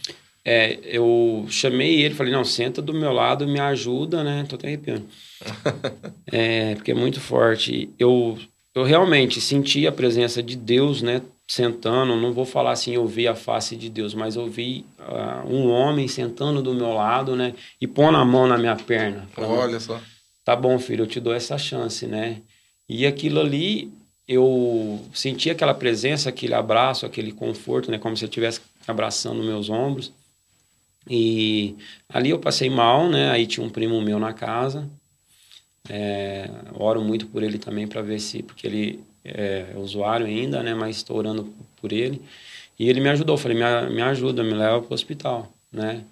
[0.43, 4.43] É, eu chamei ele, falei, não, senta do meu lado, me ajuda, né?
[4.49, 5.05] Tô até arrepiando.
[6.31, 7.89] é, porque é muito forte.
[7.99, 8.37] Eu,
[8.73, 11.21] eu realmente senti a presença de Deus, né?
[11.47, 15.47] Sentando, não vou falar assim, eu vi a face de Deus, mas eu vi uh,
[15.47, 17.53] um homem sentando do meu lado, né?
[17.79, 19.27] E pondo a mão na minha perna.
[19.33, 19.99] Falando, Olha só.
[20.43, 22.37] Tá bom, filho, eu te dou essa chance, né?
[22.89, 23.91] E aquilo ali
[24.27, 27.99] eu senti aquela presença, aquele abraço, aquele conforto, né?
[27.99, 30.11] Como se eu estivesse abraçando meus ombros.
[31.09, 31.75] E
[32.07, 33.31] ali eu passei mal, né?
[33.31, 34.87] Aí tinha um primo meu na casa.
[35.89, 40.73] É, oro muito por ele também para ver se, porque ele é, usuário ainda, né?
[40.73, 42.21] Mas estou orando por ele.
[42.77, 43.37] E ele me ajudou.
[43.37, 46.03] Falei, me, me ajuda, me leva para o hospital, né?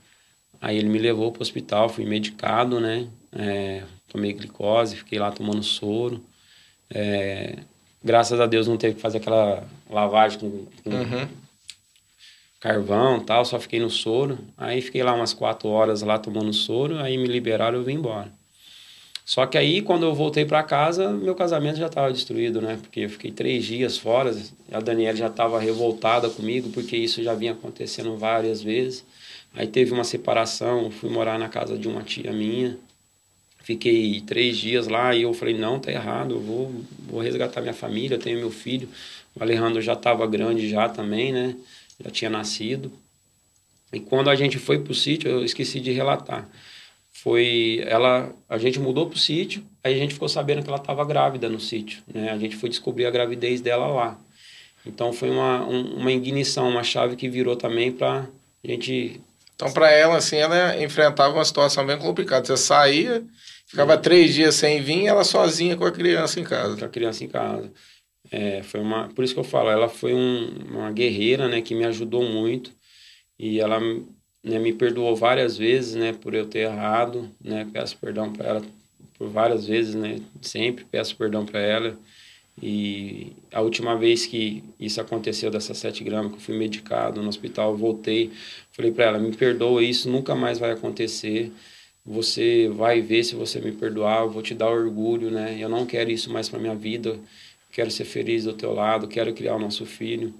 [0.62, 3.08] Aí ele me levou para o hospital, fui medicado, né?
[3.32, 6.22] É, tomei glicose, fiquei lá tomando soro.
[6.90, 7.60] É,
[8.04, 11.28] graças a Deus não teve que fazer aquela lavagem com, com uhum.
[12.60, 14.38] Carvão tal, só fiquei no soro.
[14.58, 17.94] Aí fiquei lá umas quatro horas lá tomando soro, aí me liberaram e eu vim
[17.96, 18.32] embora.
[19.30, 22.80] Só que aí, quando eu voltei para casa, meu casamento já estava destruído, né?
[22.82, 24.36] Porque eu fiquei três dias fora,
[24.72, 29.06] a Daniela já estava revoltada comigo, porque isso já vinha acontecendo várias vezes.
[29.54, 32.76] Aí teve uma separação, fui morar na casa de uma tia minha.
[33.62, 36.74] Fiquei três dias lá e eu falei, não, tá errado, eu vou,
[37.08, 38.90] vou resgatar minha família, tenho meu filho.
[39.36, 41.56] O Alejandro já estava grande já também, né?
[42.04, 42.92] Já tinha nascido.
[43.92, 46.48] E quando a gente foi pro sítio, eu esqueci de relatar.
[47.12, 51.04] Foi ela, a gente mudou pro sítio, aí a gente ficou sabendo que ela estava
[51.04, 52.32] grávida no sítio, né?
[52.32, 54.20] A gente foi descobrir a gravidez dela lá.
[54.86, 58.28] Então foi uma, um, uma ignição, uma chave que virou também para
[58.64, 59.20] a gente
[59.56, 62.46] então, para ela, assim, ela enfrentava uma situação bem complicada.
[62.46, 63.22] Você saía,
[63.70, 66.76] Ficava três dias sem vir, ela sozinha com a criança em casa.
[66.76, 67.72] Com a criança em casa.
[68.32, 71.74] É, foi uma, por isso que eu falo, ela foi um, uma guerreira, né, que
[71.74, 72.72] me ajudou muito
[73.40, 73.80] e ela
[74.44, 78.62] né, me perdoou várias vezes, né, por eu ter errado, né, peço perdão para ela
[79.18, 81.98] por várias vezes, né, sempre peço perdão para ela
[82.62, 87.30] e a última vez que isso aconteceu dessas sete gramas que eu fui medicado no
[87.30, 88.32] hospital, voltei,
[88.72, 91.52] falei para ela, me perdoa, isso nunca mais vai acontecer
[92.06, 95.58] você vai ver se você me perdoar, eu vou te dar orgulho, né?
[95.60, 97.20] Eu não quero isso mais para minha vida.
[97.72, 100.34] Quero ser feliz do teu lado, quero criar o nosso filho.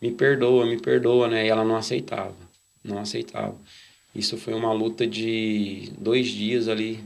[0.00, 1.46] Me perdoa, me perdoa, né?
[1.46, 2.34] E ela não aceitava,
[2.84, 3.56] não aceitava.
[4.14, 7.00] Isso foi uma luta de dois dias ali,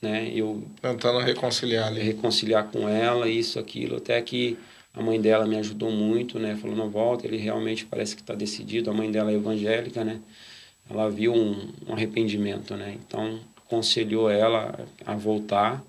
[0.00, 0.30] né?
[0.34, 2.00] Eu tentando reconciliar ali.
[2.00, 4.56] Reconciliar com ela, isso, aquilo, até que
[4.94, 6.54] a mãe dela me ajudou muito, né?
[6.56, 8.90] Falou, não volta, ele realmente parece que está decidido.
[8.90, 10.20] A mãe dela é evangélica, né?
[10.88, 12.98] Ela viu um, um arrependimento, né?
[13.06, 15.82] Então, aconselhou ela a voltar.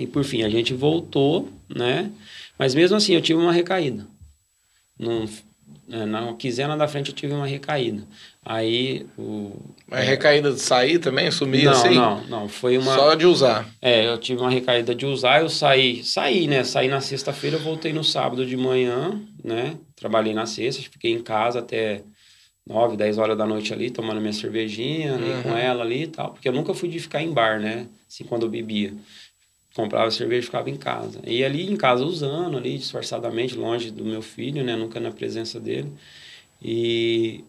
[0.00, 2.10] E por fim, a gente voltou, né?
[2.58, 4.06] Mas mesmo assim, eu tive uma recaída.
[4.98, 5.28] Não,
[5.90, 8.02] é, na quinzena da frente eu tive uma recaída.
[8.44, 9.52] Aí o.
[9.86, 11.30] Mas recaída de sair também?
[11.30, 11.94] Sumir não, assim?
[11.94, 12.48] Não, não.
[12.48, 12.94] Foi uma.
[12.94, 13.68] Só de usar.
[13.82, 16.64] É, eu tive uma recaída de usar, eu saí, saí, né?
[16.64, 19.76] Saí na sexta-feira, voltei no sábado de manhã, né?
[19.96, 22.02] Trabalhei na sexta, fiquei em casa até
[22.66, 25.42] 9, 10 horas da noite ali, tomando minha cervejinha ali uhum.
[25.42, 26.32] com ela ali e tal.
[26.32, 27.86] Porque eu nunca fui de ficar em bar, né?
[28.08, 28.94] Assim, quando eu bebia.
[29.74, 31.20] Comprava cerveja e ficava em casa.
[31.26, 34.74] E ali em casa usando, ali, disfarçadamente, longe do meu filho, né?
[34.76, 35.92] Nunca na presença dele.
[36.62, 37.44] E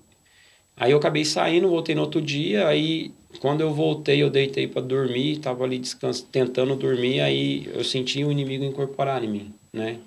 [0.77, 4.81] aí eu acabei saindo, voltei no outro dia, aí quando eu voltei, eu deitei para
[4.81, 9.99] dormir, tava ali descanso, tentando dormir, aí eu senti o inimigo incorporar em mim, né?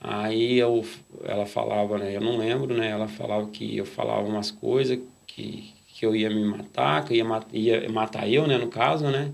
[0.00, 0.84] Aí eu,
[1.24, 2.16] ela falava, né?
[2.16, 2.90] Eu não lembro, né?
[2.90, 7.26] Ela falava que eu falava umas coisas que, que eu ia me matar, que eu
[7.52, 8.58] ia, ia matar eu, né?
[8.58, 9.32] No caso, né?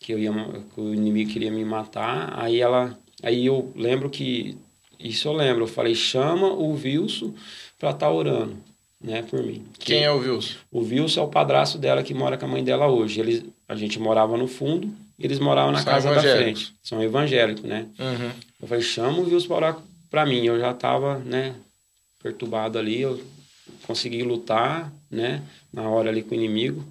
[0.00, 0.32] Que eu ia,
[0.74, 2.32] que o inimigo queria me matar.
[2.36, 4.56] Aí ela, aí eu lembro que
[4.98, 5.64] isso eu lembro.
[5.64, 7.32] Eu falei, chama o Wilson
[7.78, 8.56] para estar tá orando,
[9.00, 9.22] né?
[9.22, 9.64] Por mim.
[9.78, 10.54] Quem é o Wilson?
[10.72, 13.20] O Wilson é o padrasto dela que mora com a mãe dela hoje.
[13.20, 14.90] Eles, a gente morava no fundo.
[15.18, 16.74] Eles moravam na São casa da frente.
[16.82, 17.86] São evangélicos, né?
[17.98, 18.30] Uhum.
[18.62, 20.44] Eu falei, chama o Wilson para orar para mim.
[20.44, 21.54] Eu já estava, né,
[22.22, 23.20] perturbado ali, eu
[23.86, 25.42] consegui lutar, né,
[25.72, 26.84] na hora ali com o inimigo.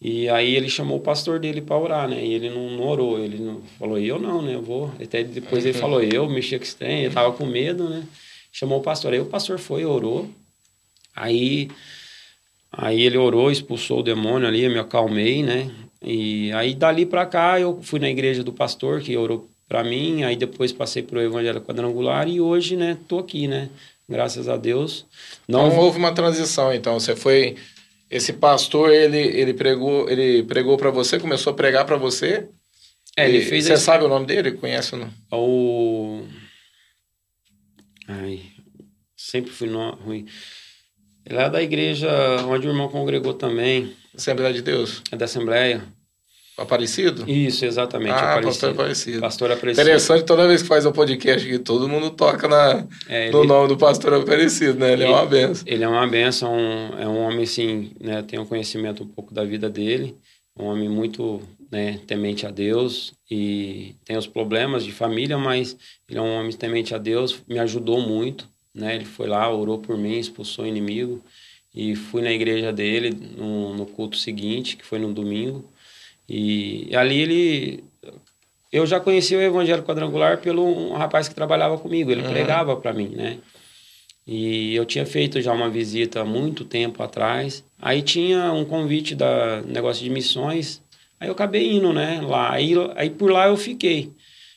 [0.00, 2.24] E aí ele chamou o pastor dele para orar, né?
[2.24, 4.54] E ele não, não, orou, ele não falou, eu não, né?
[4.54, 4.90] Eu vou.
[5.00, 8.04] Até depois ele falou, eu mexia com estranho, ele tava com medo, né?
[8.50, 9.12] Chamou o pastor.
[9.12, 10.28] Aí o pastor foi, orou.
[11.14, 11.70] Aí,
[12.72, 15.70] aí ele orou, expulsou o demônio ali, eu me acalmei, né?
[16.02, 20.24] E aí dali para cá eu fui na igreja do pastor que orou para mim,
[20.24, 23.68] aí depois passei para o Evangelho Quadrangular e hoje, né, tô aqui, né,
[24.08, 25.06] graças a Deus.
[25.46, 27.56] Não então, houve uma transição, então, você foi
[28.10, 32.48] esse pastor, ele ele pregou, ele pregou para você, começou a pregar para você?
[33.16, 33.84] É, ele fez Você esse...
[33.84, 34.52] sabe o nome dele?
[34.52, 35.12] Conhece ou não?
[35.32, 36.26] O
[38.08, 38.42] Ai,
[39.16, 39.94] sempre fui no...
[39.96, 40.26] ruim.
[41.24, 42.08] Ele é da igreja
[42.46, 43.94] onde o irmão congregou também.
[44.16, 45.02] Assembleia de Deus?
[45.12, 45.82] É da Assembleia.
[46.56, 47.24] Aparecido?
[47.30, 48.12] Isso, exatamente.
[48.12, 48.46] Ah, Aparecido.
[48.46, 49.20] pastor Aparecido.
[49.20, 49.82] Pastor Aparecido.
[49.82, 53.44] Interessante, toda vez que faz um podcast que todo mundo toca na, é, ele, no
[53.44, 54.92] nome do pastor Aparecido, né?
[54.92, 55.64] Ele, ele, é uma benção.
[55.66, 56.54] Ele é uma benção,
[56.98, 58.22] é um homem, assim, né?
[58.22, 60.16] Tem um conhecimento um pouco da vida dele,
[60.58, 61.40] um homem muito
[61.70, 65.76] né, temente a Deus e tem os problemas de família, mas
[66.08, 68.96] ele é um homem temente a Deus, me ajudou muito, né?
[68.96, 71.22] Ele foi lá, orou por mim, expulsou o inimigo
[71.74, 75.64] e fui na igreja dele no, no culto seguinte, que foi no domingo,
[76.30, 77.84] e ali ele.
[78.72, 82.30] Eu já conhecia o Evangelho Quadrangular pelo um rapaz que trabalhava comigo, ele uhum.
[82.30, 83.38] pregava para mim, né?
[84.24, 87.64] E eu tinha feito já uma visita há muito tempo atrás.
[87.82, 90.80] Aí tinha um convite da negócio de missões.
[91.18, 92.20] Aí eu acabei indo, né?
[92.22, 92.52] Lá.
[92.52, 94.12] Aí, aí por lá eu fiquei.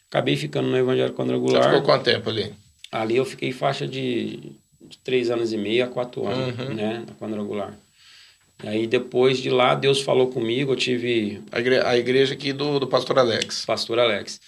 [0.08, 1.64] Acabei ficando no Evangelho Quadrangular.
[1.64, 2.54] Você ficou quanto tempo ali?
[2.92, 6.76] Ali eu fiquei faixa de, de três anos e meio a quatro anos, uhum.
[6.76, 7.04] né?
[7.08, 7.74] Na Quadrangular.
[8.64, 11.42] Aí depois de lá, Deus falou comigo, eu tive...
[11.52, 13.66] A igreja, a igreja aqui do, do pastor Alex.
[13.66, 14.40] Pastor Alex.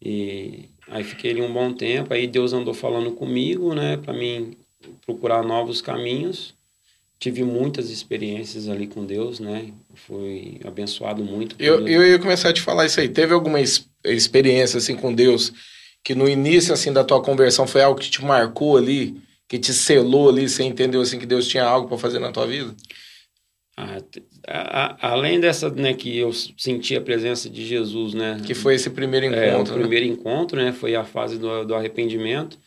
[0.00, 4.56] E aí fiquei ali um bom tempo, aí Deus andou falando comigo, né, para mim
[5.04, 6.54] procurar novos caminhos.
[7.18, 9.72] Tive muitas experiências ali com Deus, né,
[10.06, 11.56] fui abençoado muito.
[11.58, 13.08] Eu, eu ia começar a te falar isso aí.
[13.08, 13.58] Teve alguma
[14.04, 15.52] experiência, assim, com Deus,
[16.04, 19.16] que no início, assim, da tua conversão foi algo que te marcou ali,
[19.48, 22.46] que te selou ali, você entendeu, assim, que Deus tinha algo para fazer na tua
[22.46, 22.72] vida?
[23.76, 24.00] A,
[24.48, 28.40] a, além dessa, né, que eu senti a presença de Jesus, né?
[28.44, 29.44] Que foi esse primeiro encontro.
[29.44, 29.80] É, o né?
[29.80, 30.72] primeiro encontro, né?
[30.72, 32.58] Foi a fase do, do arrependimento.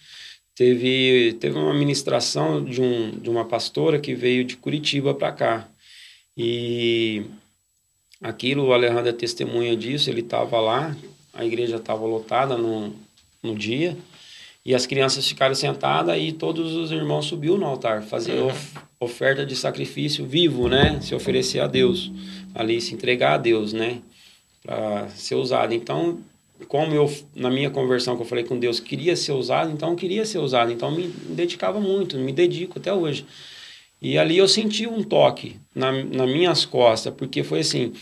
[0.55, 5.68] Teve, teve uma ministração de, um, de uma pastora que veio de Curitiba para cá.
[6.38, 7.24] E
[8.22, 10.95] aquilo, o Alejandro é testemunha disso, ele estava lá,
[11.34, 12.93] a igreja estava lotada no,
[13.41, 13.97] no dia,
[14.66, 18.51] e as crianças ficaram sentadas e todos os irmãos subiu no altar, fazer uhum.
[18.99, 20.99] oferta de sacrifício vivo, né?
[21.01, 22.12] Se oferecer a Deus,
[22.53, 24.01] ali se entregar a Deus, né?
[24.62, 25.74] Para ser usado.
[25.74, 26.20] Então,
[26.68, 30.26] como eu, na minha conversão que eu falei com Deus, queria ser usado, então queria
[30.26, 30.72] ser usado.
[30.72, 33.26] Então, me dedicava muito, me dedico até hoje.
[34.01, 37.93] E ali eu senti um toque na, nas minhas costas, porque foi assim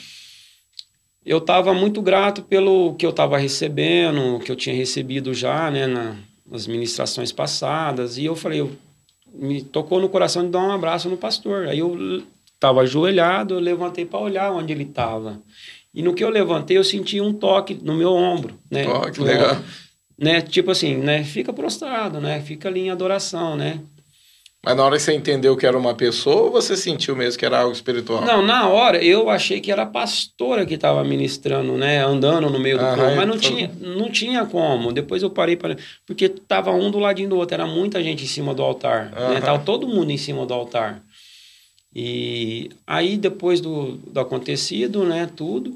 [1.28, 5.86] eu estava muito grato pelo que eu estava recebendo, que eu tinha recebido já, né,
[5.86, 6.16] na,
[6.50, 8.72] nas ministrações passadas, e eu falei, eu,
[9.34, 11.68] me tocou no coração de dar um abraço no pastor.
[11.68, 12.24] Aí eu
[12.54, 15.40] estava ajoelhado, eu levantei para olhar onde ele estava.
[15.94, 18.86] E no que eu levantei, eu senti um toque no meu ombro, né?
[19.24, 19.58] Legal.
[20.18, 20.42] né?
[20.42, 21.24] Tipo assim, né?
[21.24, 22.42] Fica prostrado, né?
[22.42, 23.80] Fica ali em adoração, né?
[24.66, 27.46] Mas na hora que você entendeu que era uma pessoa, ou você sentiu mesmo que
[27.46, 28.26] era algo espiritual?
[28.26, 32.04] Não, na hora eu achei que era a pastora que estava ministrando, né?
[32.04, 34.92] Andando no meio do povo, mas não tinha, não tinha como.
[34.92, 35.78] Depois eu parei para.
[36.06, 39.12] Porque tava um do ladinho do outro, era muita gente em cima do altar.
[39.12, 39.40] Né?
[39.40, 41.02] Tava todo mundo em cima do altar.
[41.96, 45.76] E aí, depois do, do acontecido, né, tudo,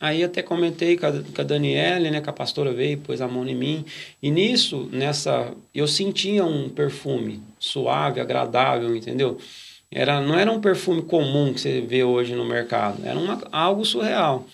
[0.00, 3.28] Aí até comentei com a, com a Daniele, né, que a pastora veio, pôs a
[3.28, 3.84] mão em mim.
[4.22, 9.36] E nisso, nessa, eu sentia um perfume suave, agradável, entendeu?
[9.90, 13.84] Era, não era um perfume comum que você vê hoje no mercado, era uma, algo
[13.84, 14.46] surreal.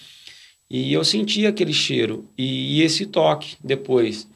[0.68, 4.26] E eu sentia aquele cheiro e, e esse toque depois.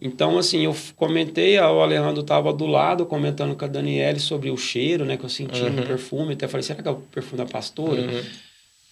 [0.00, 4.56] Então, assim, eu comentei, o Alejandro estava do lado comentando com a Daniele sobre o
[4.56, 5.72] cheiro, né, que eu sentia uhum.
[5.72, 6.32] no perfume.
[6.32, 8.00] Até falei, será que é o perfume da pastora?
[8.00, 8.22] Uhum.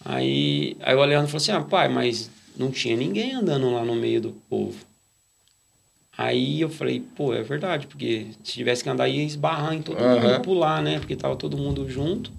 [0.03, 3.95] Aí, aí o Alejandro falou assim: ah, pai, mas não tinha ninguém andando lá no
[3.95, 4.77] meio do povo.
[6.17, 10.01] Aí eu falei, pô, é verdade, porque se tivesse que andar ia esbarrar em todo
[10.01, 10.19] uhum.
[10.19, 10.99] mundo pular, né?
[10.99, 12.29] Porque tava todo mundo junto.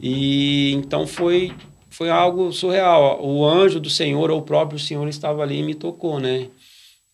[0.00, 1.52] E então foi
[1.90, 3.24] foi algo surreal.
[3.24, 6.48] O anjo do Senhor, ou o próprio Senhor, estava ali e me tocou, né?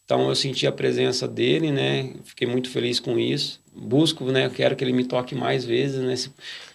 [0.04, 2.14] Então eu senti a presença dele, né?
[2.24, 3.59] Fiquei muito feliz com isso.
[3.72, 4.50] Busco, né?
[4.54, 6.14] Quero que ele me toque mais vezes, né?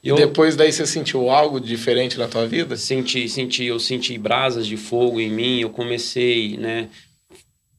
[0.03, 2.77] Eu, Depois daí você sentiu algo diferente na tua vida?
[2.77, 3.65] Senti, senti.
[3.65, 5.59] Eu senti brasas de fogo em mim.
[5.59, 6.87] Eu comecei, né?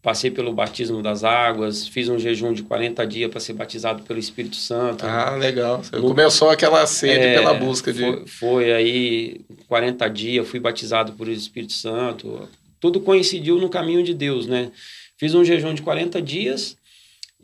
[0.02, 4.20] Passei pelo batismo das águas, fiz um jejum de 40 dias para ser batizado pelo
[4.20, 5.04] Espírito Santo.
[5.04, 5.82] Ah, legal.
[5.82, 8.00] Você no, começou aquela sede é, pela busca de.
[8.00, 12.48] Foi, foi aí 40 dias, fui batizado por Espírito Santo.
[12.78, 14.70] Tudo coincidiu no caminho de Deus, né?
[15.18, 16.76] Fiz um jejum de 40 dias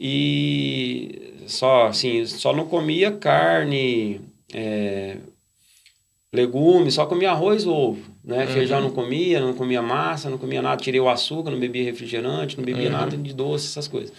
[0.04, 4.20] e só assim, só não comia carne,
[4.52, 5.16] é,
[6.32, 8.44] legumes, só comia arroz e ovo, né?
[8.44, 8.52] Uhum.
[8.52, 12.56] Feijão não comia, não comia massa, não comia nada, tirei o açúcar, não bebia refrigerante,
[12.56, 12.92] não bebia uhum.
[12.96, 14.12] nada de doce, essas coisas.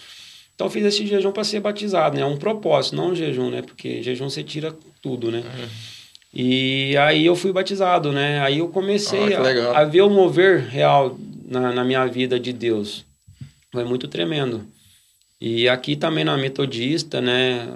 [0.56, 2.22] Então fiz esse jejum para ser batizado, né?
[2.22, 3.62] É um propósito, não um jejum, né?
[3.62, 5.40] Porque jejum você tira tudo, né?
[5.40, 5.68] Uhum.
[6.34, 8.40] E aí eu fui batizado, né?
[8.40, 12.54] Aí eu comecei oh, a, a, ver o mover real na, na minha vida de
[12.54, 13.04] Deus.
[13.70, 14.66] Foi muito tremendo.
[15.46, 17.68] E aqui também na Metodista, né?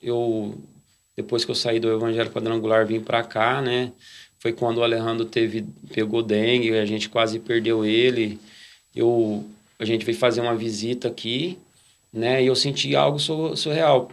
[0.00, 0.58] Eu
[1.14, 3.92] depois que eu saí do Evangelho Quadrangular vim para cá, né?
[4.38, 8.38] Foi quando o Alejandro teve pegou dengue, a gente quase perdeu ele.
[8.94, 9.44] Eu
[9.78, 11.58] a gente veio fazer uma visita aqui,
[12.10, 12.42] né?
[12.42, 14.10] E eu senti algo surreal.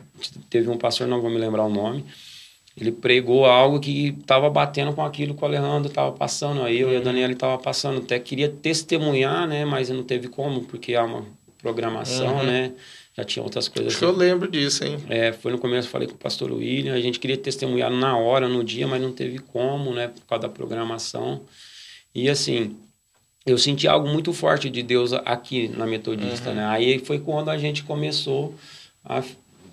[0.49, 2.03] Teve um pastor, não vou me lembrar o nome,
[2.75, 6.91] ele pregou algo que estava batendo com aquilo que o Alejandro estava passando, aí eu
[6.91, 7.05] e a uhum.
[7.05, 7.99] Daniela estava passando.
[7.99, 9.63] Até queria testemunhar, né?
[9.63, 11.25] Mas não teve como, porque há uma
[11.64, 12.43] programação, uhum.
[12.43, 12.74] né?
[13.16, 13.93] Já tinha outras coisas.
[13.93, 14.97] Acho que eu lembro disso, hein?
[15.07, 18.49] É, foi no começo, falei com o pastor William, a gente queria testemunhar na hora,
[18.49, 20.09] no dia, mas não teve como, né?
[20.09, 21.41] Por causa da programação.
[22.14, 22.76] E assim,
[23.45, 26.55] eu senti algo muito forte de Deus aqui na Metodista, uhum.
[26.55, 26.66] né?
[26.66, 28.53] Aí foi quando a gente começou
[29.05, 29.24] a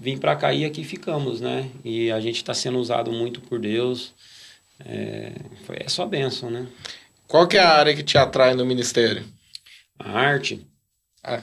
[0.01, 1.69] vim para cá e aqui ficamos, né?
[1.85, 4.15] E a gente está sendo usado muito por Deus.
[4.85, 5.33] É,
[5.67, 6.67] foi, é só bênção, né?
[7.27, 9.25] Qual que é a área que te atrai no ministério?
[9.99, 10.67] A arte?
[11.23, 11.43] Ah.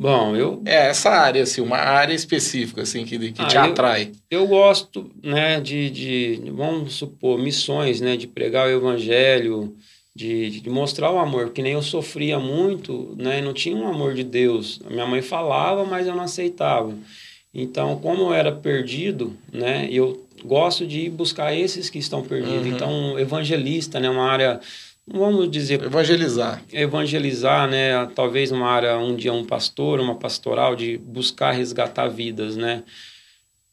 [0.00, 0.62] Bom, eu...
[0.64, 4.12] É, essa área, assim, uma área específica, assim, que, que ah, te atrai.
[4.30, 9.76] Eu, eu gosto, né, de, de, vamos supor, missões, né, de pregar o evangelho,
[10.16, 14.14] de, de, mostrar o amor, porque nem eu sofria muito, né, não tinha um amor
[14.14, 14.80] de Deus.
[14.86, 16.94] A minha mãe falava, mas eu não aceitava.
[17.52, 22.66] Então, como eu era perdido, né, eu gosto de buscar esses que estão perdidos.
[22.66, 22.74] Uhum.
[22.74, 24.60] Então, evangelista, né, uma área,
[25.12, 25.82] vamos dizer...
[25.82, 26.62] Evangelizar.
[26.72, 32.56] Evangelizar, né, talvez uma área, um dia um pastor, uma pastoral, de buscar resgatar vidas,
[32.56, 32.82] né,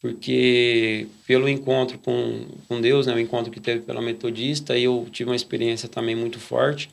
[0.00, 5.30] porque pelo encontro com, com Deus, né, o encontro que teve pela metodista, eu tive
[5.30, 6.90] uma experiência também muito forte,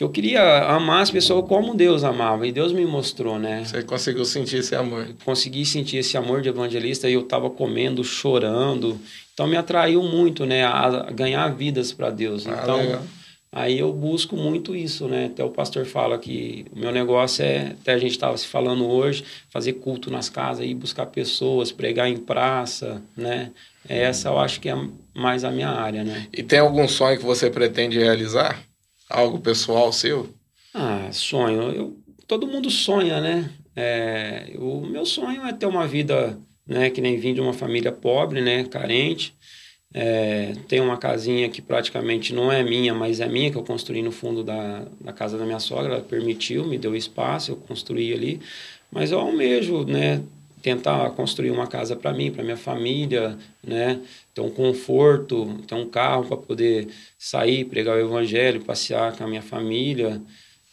[0.00, 3.62] eu queria amar as pessoas como Deus amava, e Deus me mostrou, né?
[3.64, 5.06] Você conseguiu sentir esse amor.
[5.24, 8.98] Consegui sentir esse amor de evangelista e eu estava comendo, chorando.
[9.32, 12.48] Então me atraiu muito, né, a ganhar vidas para Deus.
[12.48, 13.02] Ah, então, legal.
[13.52, 15.26] Aí eu busco muito isso, né?
[15.26, 18.88] Até o pastor fala que o meu negócio é, até a gente estava se falando
[18.88, 23.52] hoje, fazer culto nas casas e buscar pessoas, pregar em praça, né?
[23.88, 24.74] Essa eu acho que é
[25.14, 26.26] mais a minha área, né?
[26.32, 28.62] E tem algum sonho que você pretende realizar?
[29.10, 30.32] Algo pessoal seu?
[30.72, 31.70] Ah, sonho.
[31.70, 31.96] Eu,
[32.26, 33.50] todo mundo sonha, né?
[33.74, 37.90] É, o meu sonho é ter uma vida, né, que nem vim de uma família
[37.90, 39.34] pobre, né, carente.
[39.94, 44.02] É, tenho uma casinha que praticamente não é minha, mas é minha, que eu construí
[44.02, 45.94] no fundo da, da casa da minha sogra.
[45.94, 48.40] Ela permitiu, me deu espaço, eu construí ali.
[48.90, 50.22] Mas eu almejo, né,
[50.62, 54.00] tentar construir uma casa para mim, para minha família, né?
[54.34, 56.88] Ter um conforto, ter um carro para poder
[57.18, 60.22] sair, pregar o evangelho, passear com a minha família.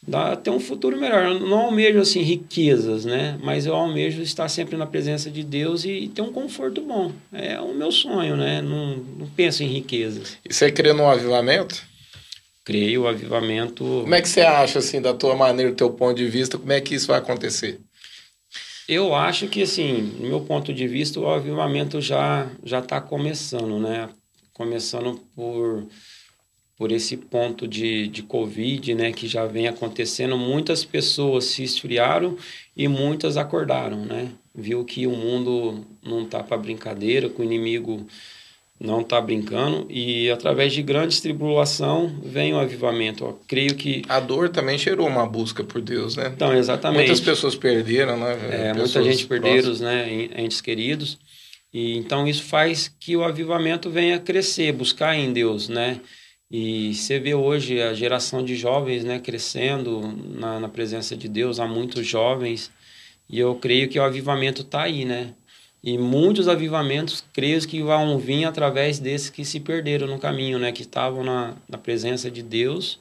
[0.06, 1.24] Dá ter um futuro melhor.
[1.24, 3.38] Eu não almejo assim riquezas, né?
[3.42, 7.12] Mas eu almejo estar sempre na presença de Deus e, e ter um conforto bom.
[7.32, 8.60] É o meu sonho, né?
[8.62, 10.38] Não, não penso em riquezas.
[10.48, 11.82] E você crê no avivamento?
[12.64, 13.84] Creio, o avivamento.
[13.84, 16.72] Como é que você acha assim, da tua maneira, do teu ponto de vista, como
[16.72, 17.80] é que isso vai acontecer?
[18.88, 23.78] Eu acho que assim, do meu ponto de vista, o avivamento já já está começando,
[23.78, 24.08] né?
[24.52, 25.86] Começando por
[26.80, 32.38] por esse ponto de, de Covid, né, que já vem acontecendo, muitas pessoas se esfriaram
[32.74, 34.30] e muitas acordaram, né?
[34.54, 38.06] Viu que o mundo não tá para brincadeira, que o inimigo
[38.80, 43.24] não está brincando e através de grandes tribulação vem o avivamento.
[43.24, 46.32] Eu creio que a dor também gerou uma busca por Deus, né?
[46.34, 47.00] Então exatamente.
[47.00, 48.38] Muitas pessoas perderam, né?
[48.50, 50.30] É, muita gente perderam, né?
[50.34, 51.18] Entes queridos
[51.74, 56.00] e então isso faz que o avivamento venha crescer, buscar em Deus, né?
[56.50, 60.00] E você vê hoje a geração de jovens né, crescendo
[60.34, 62.72] na, na presença de Deus, há muitos jovens,
[63.28, 65.34] e eu creio que o avivamento está aí, né?
[65.82, 70.72] E muitos avivamentos, creio que vão vir através desses que se perderam no caminho, né?
[70.72, 72.98] Que estavam na, na presença de Deus,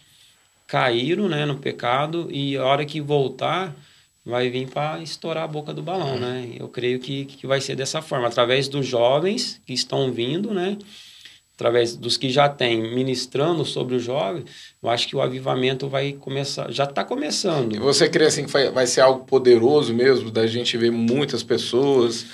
[0.68, 3.76] caíram né, no pecado, e a hora que voltar,
[4.24, 6.52] vai vir para estourar a boca do balão, né?
[6.56, 10.78] Eu creio que, que vai ser dessa forma, através dos jovens que estão vindo, né?
[11.60, 14.46] Através dos que já têm ministrando sobre o jovem,
[14.82, 17.76] eu acho que o avivamento vai começar, já está começando.
[17.76, 22.26] E você crê assim que vai, ser algo poderoso mesmo, da gente ver muitas pessoas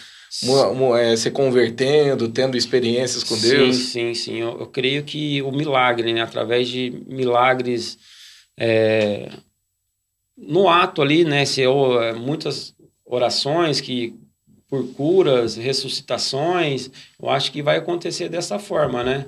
[0.99, 3.75] é, se convertendo, tendo experiências com sim, Deus?
[3.75, 7.97] Sim, sim, eu, eu, creio que o milagre, né, através de milagres
[8.55, 9.31] é,
[10.37, 14.13] no ato ali, né, se eu, é, muitas orações que
[14.69, 16.89] por curas, ressuscitações,
[17.21, 19.25] eu acho que vai acontecer dessa forma, né?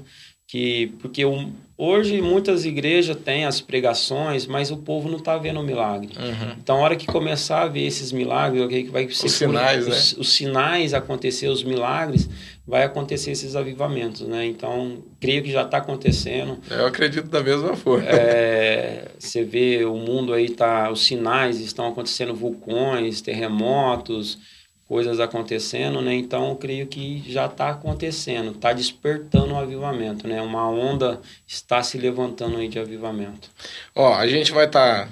[0.47, 5.59] Que, porque um, hoje muitas igrejas têm as pregações, mas o povo não está vendo
[5.59, 6.13] o milagre.
[6.17, 6.55] Uhum.
[6.57, 9.89] Então, a hora que começar a ver esses milagres, okay, que vai os sinais, por,
[9.89, 9.97] né?
[9.97, 12.29] Os, os, sinais acontecer, os milagres,
[12.65, 14.45] vai acontecer esses avivamentos, né?
[14.45, 16.57] Então, creio que já está acontecendo.
[16.71, 18.07] Eu acredito da mesma forma.
[18.07, 24.39] É, você vê o mundo aí tá, os sinais estão acontecendo, vulcões, terremotos
[24.87, 26.13] coisas acontecendo, né?
[26.13, 30.41] Então, creio que já está acontecendo, está despertando o avivamento, né?
[30.41, 33.49] Uma onda está se levantando aí de avivamento.
[33.93, 35.11] Ó, a gente vai estar tá,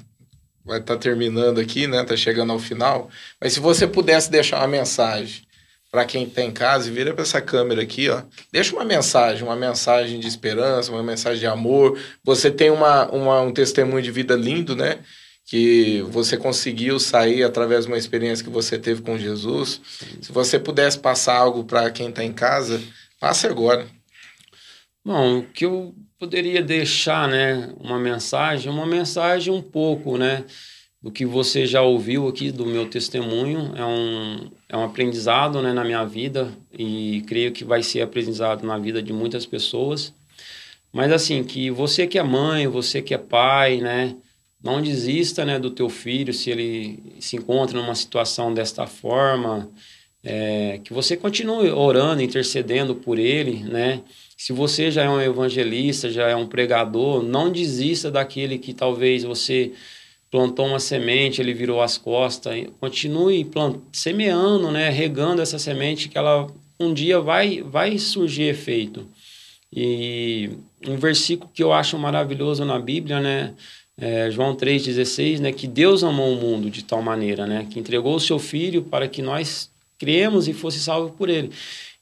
[0.63, 2.03] vai tá terminando aqui, né?
[2.05, 3.09] Tá chegando ao final.
[3.39, 5.43] Mas se você pudesse deixar uma mensagem
[5.91, 8.21] para quem está em casa vira para essa câmera aqui, ó,
[8.51, 11.99] deixa uma mensagem, uma mensagem de esperança, uma mensagem de amor.
[12.23, 14.99] Você tem uma, uma um testemunho de vida lindo, né?
[15.45, 19.79] Que você conseguiu sair através de uma experiência que você teve com Jesus.
[20.19, 22.81] Se você pudesse passar algo para quem está em casa,
[23.19, 23.87] passe agora.
[25.05, 30.43] Bom, o que eu poderia deixar, né, uma mensagem, uma mensagem um pouco, né,
[30.99, 35.71] do que você já ouviu aqui do meu testemunho, é um, é um aprendizado, né,
[35.71, 40.11] na minha vida e creio que vai ser aprendizado na vida de muitas pessoas.
[40.91, 44.15] Mas assim, que você que é mãe, você que é pai, né,
[44.65, 49.69] não desista né, do teu filho se ele se encontra numa situação desta forma.
[50.23, 54.01] É, que você continue orando, intercedendo por ele, né?
[54.35, 59.23] Se você já é um evangelista, já é um pregador, não desista daquele que talvez
[59.23, 59.71] você
[60.31, 62.65] plantou uma semente, ele virou as costas.
[62.79, 63.77] Continue plant...
[63.93, 64.89] semeando, né?
[64.89, 66.47] Regando essa semente que ela
[66.79, 69.07] um dia vai, vai surgir efeito.
[69.71, 70.49] E
[70.87, 73.53] um versículo que eu acho maravilhoso na Bíblia, né?
[73.97, 78.15] É, João 3,16, né, que Deus amou o mundo de tal maneira, né, que entregou
[78.15, 81.51] o seu Filho para que nós cremos e fosse salvo por ele.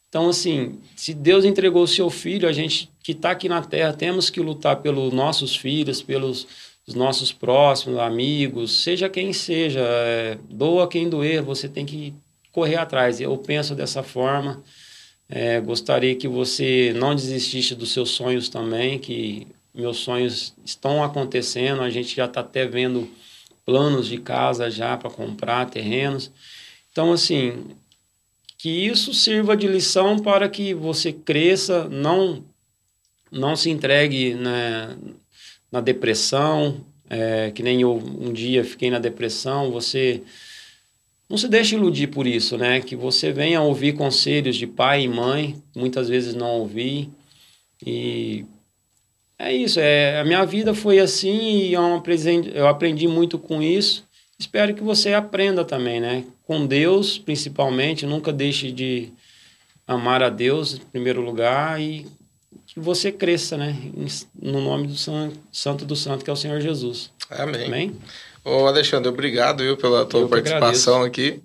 [0.10, 3.94] Então, assim, se Deus entregou o seu Filho, a gente que está aqui na Terra,
[3.94, 6.48] temos que lutar pelos nossos filhos, pelos
[6.96, 12.14] nossos próximos, amigos, seja quem seja, é, doa quem doer, você tem que
[12.52, 13.20] correr atrás.
[13.20, 14.62] Eu penso dessa forma.
[15.30, 21.82] É, gostaria que você não desistisse dos seus sonhos também, que meus sonhos estão acontecendo,
[21.82, 23.10] a gente já está até vendo
[23.66, 26.32] planos de casa já para comprar terrenos.
[26.92, 27.66] Então, assim,
[28.58, 32.44] que isso sirva de lição para que você cresça, não,
[33.32, 34.96] não se entregue né,
[35.72, 40.22] na depressão, é, que nem eu um dia fiquei na depressão, você
[41.30, 42.80] não se deixe iludir por isso, né?
[42.80, 47.10] Que você venha ouvir conselhos de pai e mãe, muitas vezes não ouvi,
[47.86, 48.46] e
[49.38, 53.62] é isso, é, a minha vida foi assim e eu aprendi, eu aprendi muito com
[53.62, 54.06] isso.
[54.40, 56.26] Espero que você aprenda também, né?
[56.46, 59.12] Com Deus, principalmente, nunca deixe de
[59.88, 62.06] amar a Deus em primeiro lugar e
[62.68, 63.76] que você cresça, né?
[64.42, 64.96] No nome do
[65.52, 67.12] Santo do Santo, que é o Senhor Jesus.
[67.30, 67.66] Amém.
[67.66, 67.96] Amém.
[68.44, 71.42] Ô Alexandre, obrigado viu, pela tua participação aqui.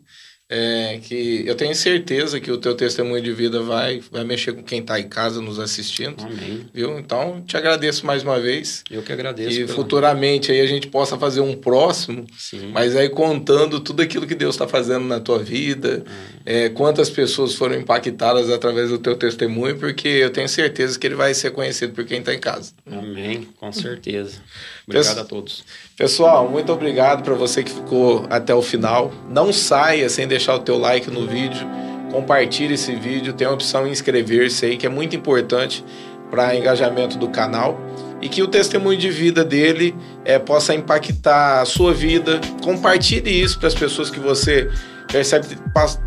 [0.51, 4.62] É, que eu tenho certeza que o teu testemunho de vida vai, vai mexer com
[4.62, 6.24] quem está em casa nos assistindo.
[6.24, 6.66] Amém.
[6.72, 6.99] Viu?
[6.99, 8.82] Então, te agradeço mais uma vez.
[8.90, 9.61] Eu que agradeço.
[9.61, 9.76] E pela...
[9.76, 12.70] futuramente aí a gente possa fazer um próximo, Sim.
[12.72, 16.03] mas aí contando tudo aquilo que Deus está fazendo na tua vida,
[16.46, 21.14] é, quantas pessoas foram impactadas através do teu testemunho, porque eu tenho certeza que ele
[21.14, 22.72] vai ser conhecido por quem está em casa.
[22.90, 24.40] Amém, com certeza.
[24.89, 25.64] Obrigado a todos.
[25.97, 29.12] Pessoal, muito obrigado para você que ficou até o final.
[29.28, 31.66] Não saia sem deixar o teu like no vídeo.
[32.11, 33.34] Compartilhe esse vídeo.
[33.34, 35.84] Tem a opção inscrever-se aí, que é muito importante
[36.30, 37.78] para engajamento do canal.
[38.22, 42.41] E que o testemunho de vida dele é, possa impactar a sua vida.
[42.64, 44.70] Compartilhe isso para as pessoas que você
[45.07, 45.47] percebe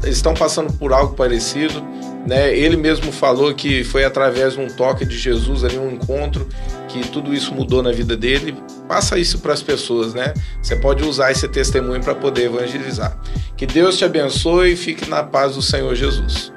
[0.05, 1.85] estão passando por algo parecido.
[2.25, 2.55] Né?
[2.55, 6.47] Ele mesmo falou que foi através de um toque de Jesus, ali, um encontro,
[6.87, 8.55] que tudo isso mudou na vida dele.
[8.87, 10.33] Passa isso para as pessoas, né?
[10.61, 13.17] Você pode usar esse testemunho para poder evangelizar.
[13.55, 16.51] Que Deus te abençoe e fique na paz do Senhor Jesus.